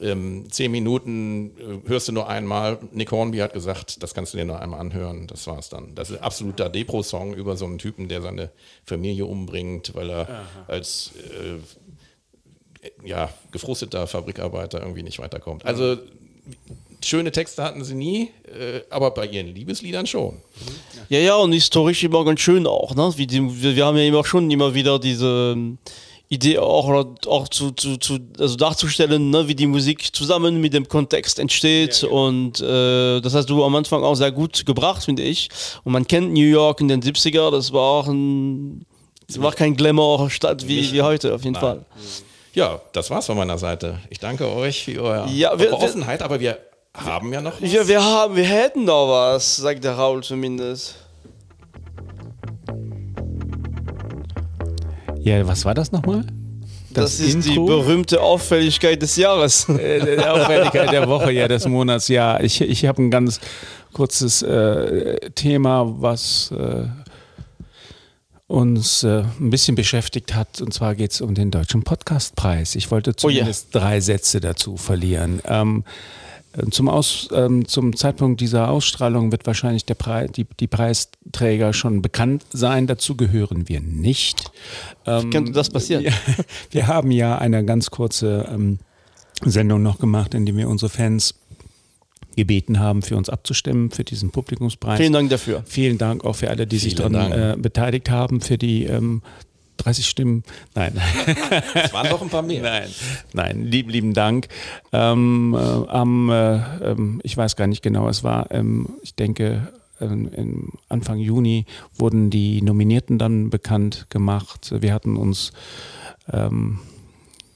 [0.00, 2.78] Ähm, zehn Minuten äh, hörst du nur einmal.
[2.92, 5.26] Nick Hornby hat gesagt, das kannst du dir nur einmal anhören.
[5.26, 5.94] Das war's dann.
[5.94, 8.50] Das ist ein absoluter Depro-Song über so einen Typen, der seine
[8.84, 11.58] Familie umbringt, weil er als äh,
[13.06, 15.64] ja, gefrusteter Fabrikarbeiter irgendwie nicht weiterkommt.
[15.64, 15.98] Also
[17.04, 20.40] schöne Texte hatten sie nie, äh, aber bei ihren Liebesliedern schon.
[21.08, 23.12] Ja, ja, und historisch immer ganz schön auch, ne?
[23.16, 25.56] Wie die, wir, wir haben ja immer schon immer wieder diese
[26.32, 26.88] Idee auch,
[27.26, 32.04] auch zu, zu, zu also darzustellen, ne, wie die Musik zusammen mit dem Kontext entsteht.
[32.04, 35.50] Und äh, das hast du am Anfang auch sehr gut gebracht, finde ich.
[35.84, 38.86] Und man kennt New York in den 70er, das war auch ein,
[39.28, 41.84] das war kein Glamour-Stadt wie, wie heute, auf jeden Fall.
[42.54, 43.98] Ja, das war's von meiner Seite.
[44.08, 46.56] Ich danke euch für eure, Ja, wir- Offenheit, aber wir
[46.94, 47.70] haben ja noch was.
[47.72, 50.94] Ja, wir haben, wir hätten noch was, sagt der Raul zumindest.
[55.22, 56.24] Ja, was war das nochmal?
[56.90, 59.68] Das, ist die berühmte Auffälligkeit des Jahres.
[59.68, 62.08] Äh, der Aufwendigkeit der Woche, ja, des Monats.
[62.08, 63.40] Ja, ich, ich habe ein ganz
[63.92, 66.84] kurzes äh, Thema, was äh,
[68.46, 70.60] uns äh, ein bisschen beschäftigt hat.
[70.60, 72.74] Und zwar geht es um den Deutschen Podcastpreis.
[72.74, 73.16] Ich wollte ja.
[73.16, 75.40] zumindest drei Sätze dazu verlieren.
[75.46, 75.92] Ähm, äh,
[76.70, 82.02] zum, Aus, ähm, zum Zeitpunkt dieser Ausstrahlung wird wahrscheinlich der Preis, die, die Preisträger schon
[82.02, 82.86] bekannt sein.
[82.86, 84.50] Dazu gehören wir nicht.
[85.06, 86.04] Ähm, könnte das passieren?
[86.04, 86.12] Ja,
[86.70, 88.78] wir haben ja eine ganz kurze ähm,
[89.44, 91.34] Sendung noch gemacht, in der wir unsere Fans
[92.36, 94.98] gebeten haben, für uns abzustimmen, für diesen Publikumspreis.
[94.98, 95.62] Vielen Dank dafür.
[95.66, 97.58] Vielen Dank auch für alle, die sich Vielen daran Dank.
[97.58, 99.22] äh, beteiligt haben, für die ähm,
[99.82, 100.44] 30 Stimmen.
[100.74, 101.00] Nein.
[101.74, 102.62] Es waren doch ein paar mehr.
[102.62, 102.88] Nein,
[103.32, 104.48] nein, lieb, lieben Dank.
[104.92, 109.68] Ähm, äh, am, äh, ähm, ich weiß gar nicht genau, es war, ähm, ich denke,
[110.00, 111.66] ähm, Anfang Juni
[111.96, 114.74] wurden die Nominierten dann bekannt gemacht.
[114.80, 115.52] Wir hatten uns
[116.32, 116.78] ähm,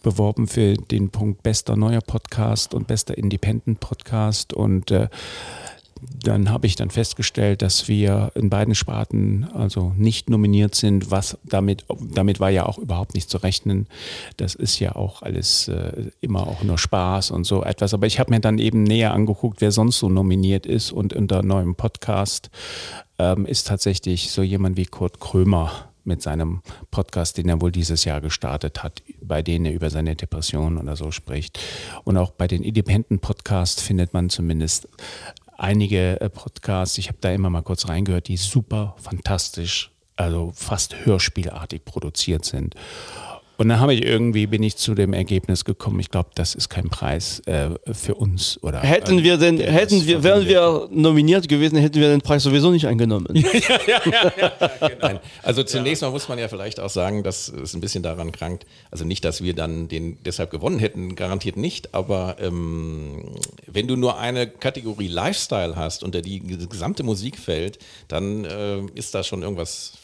[0.02, 5.08] beworben für den Punkt bester neuer Podcast und bester Independent Podcast und äh,
[6.00, 11.38] dann habe ich dann festgestellt, dass wir in beiden Sparten also nicht nominiert sind, was
[11.44, 13.86] damit, damit war ja auch überhaupt nicht zu rechnen.
[14.36, 17.94] Das ist ja auch alles äh, immer auch nur Spaß und so etwas.
[17.94, 21.42] Aber ich habe mir dann eben näher angeguckt, wer sonst so nominiert ist und unter
[21.42, 22.50] neuem Podcast
[23.18, 28.04] ähm, ist tatsächlich so jemand wie Kurt Krömer mit seinem Podcast, den er wohl dieses
[28.04, 31.58] Jahr gestartet hat, bei denen er über seine Depression oder so spricht.
[32.04, 34.88] Und auch bei den Independent Podcasts findet man zumindest
[35.58, 41.04] einige äh, Podcasts, ich habe da immer mal kurz reingehört, die super fantastisch, also fast
[41.04, 42.74] hörspielartig produziert sind.
[43.58, 45.98] Und dann habe ich irgendwie bin ich zu dem Ergebnis gekommen.
[46.00, 50.22] Ich glaube, das ist kein Preis äh, für uns oder Hätten wir denn, hätten wir,
[50.22, 53.26] wären wir nominiert gewesen, hätten wir den Preis sowieso nicht eingenommen.
[55.00, 55.20] Nein.
[55.42, 58.66] Also zunächst mal muss man ja vielleicht auch sagen, dass es ein bisschen daran krankt,
[58.90, 63.24] also nicht, dass wir dann den deshalb gewonnen hätten, garantiert nicht, aber ähm,
[63.66, 67.78] wenn du nur eine Kategorie Lifestyle hast, unter die gesamte Musik fällt,
[68.08, 69.94] dann äh, ist da schon irgendwas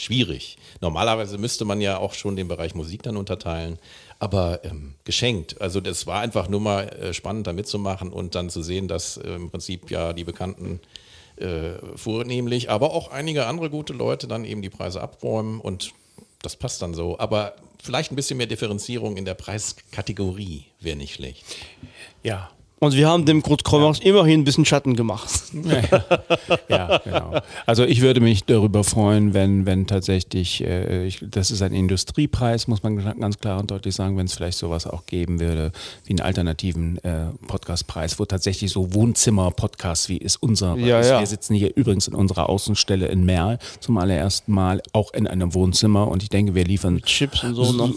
[0.00, 0.56] schwierig.
[0.80, 3.78] Normalerweise müsste man ja auch schon den Bereich Musik dann unterteilen,
[4.18, 5.60] aber ähm, geschenkt.
[5.60, 9.16] Also das war einfach nur mal äh, spannend, da mitzumachen und dann zu sehen, dass
[9.16, 10.80] äh, im Prinzip ja die bekannten
[11.36, 15.92] äh, vornehmlich, aber auch einige andere gute Leute dann eben die Preise abräumen und
[16.42, 17.18] das passt dann so.
[17.18, 21.44] Aber vielleicht ein bisschen mehr Differenzierung in der Preiskategorie wäre nicht schlecht.
[22.22, 22.50] Ja.
[22.82, 25.28] Und wir haben dem Kurt Krömer immerhin ein bisschen Schatten gemacht.
[25.52, 25.82] Ja,
[26.68, 27.40] ja, genau.
[27.66, 32.68] Also ich würde mich darüber freuen, wenn, wenn tatsächlich, äh, ich, das ist ein Industriepreis,
[32.68, 35.72] muss man ganz klar und deutlich sagen, wenn es vielleicht sowas auch geben würde,
[36.04, 41.20] wie einen alternativen äh, Podcastpreis, wo tatsächlich so Wohnzimmer-Podcasts, wie ist unser, Ja, ist, ja.
[41.20, 45.52] wir sitzen hier übrigens in unserer Außenstelle in Merl zum allerersten Mal, auch in einem
[45.52, 47.72] Wohnzimmer und ich denke, wir liefern Chips und so.
[47.72, 47.92] Ne?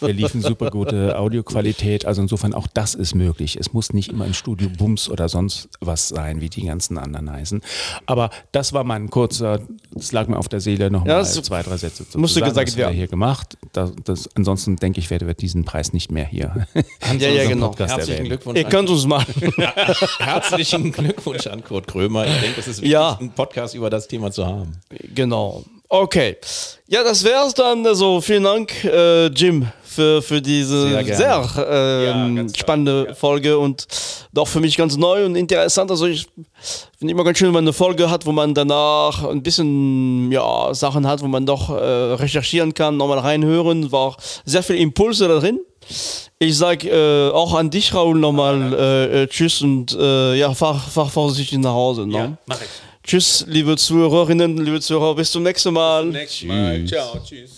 [0.00, 2.04] wir liefern super gute Audioqualität.
[2.04, 3.37] Also insofern auch das ist möglich.
[3.40, 7.30] Es muss nicht immer ein Studio Bums oder sonst was sein, wie die ganzen anderen
[7.30, 7.62] heißen.
[8.06, 9.60] Aber das war mein kurzer,
[9.92, 12.50] das lag mir auf der Seele noch Ja, zwei, drei Sätze zu musste sagen.
[12.50, 12.96] gesagt das haben wir werden.
[12.96, 13.56] hier gemacht.
[13.72, 16.66] Das, das, ansonsten denke ich, werden wir diesen Preis nicht mehr hier.
[17.18, 17.74] Ja, ja, genau.
[17.76, 18.28] Herzlichen erwähnen.
[18.28, 18.58] Glückwunsch.
[18.58, 19.24] Ihr an- könnt uns mal.
[20.18, 22.26] Herzlichen Glückwunsch an Kurt Krömer.
[22.26, 23.16] Ich denke, es ist wichtig, Ja.
[23.18, 24.72] einen Podcast über das Thema zu haben.
[25.14, 25.64] Genau.
[25.88, 26.36] Okay.
[26.86, 27.86] Ja, das wär's dann.
[27.86, 29.66] Also vielen Dank, äh, Jim,
[29.98, 32.46] für, für diese Sehr sehr, ähm, klar.
[32.56, 33.84] spannende Folge und
[34.32, 35.90] doch für mich ganz neu und interessant.
[35.90, 36.26] Also ich
[36.96, 40.72] finde immer ganz schön, wenn man eine Folge hat, wo man danach ein bisschen ja,
[40.72, 43.90] Sachen hat, wo man doch äh, recherchieren kann, nochmal reinhören.
[43.90, 45.58] War auch sehr viel Impulse da drin.
[46.38, 50.78] Ich sag äh, auch an dich, Raoul, nochmal äh, äh, Tschüss und äh, ja, fahr,
[50.78, 52.06] fahr vorsichtig nach Hause.
[52.06, 52.38] Ne?
[52.46, 52.68] mach ich.
[53.02, 56.12] Tschüss, liebe Zuhörerinnen, liebe Zuhörer, bis zum nächsten Mal.
[56.86, 57.57] Ciao, tschüss.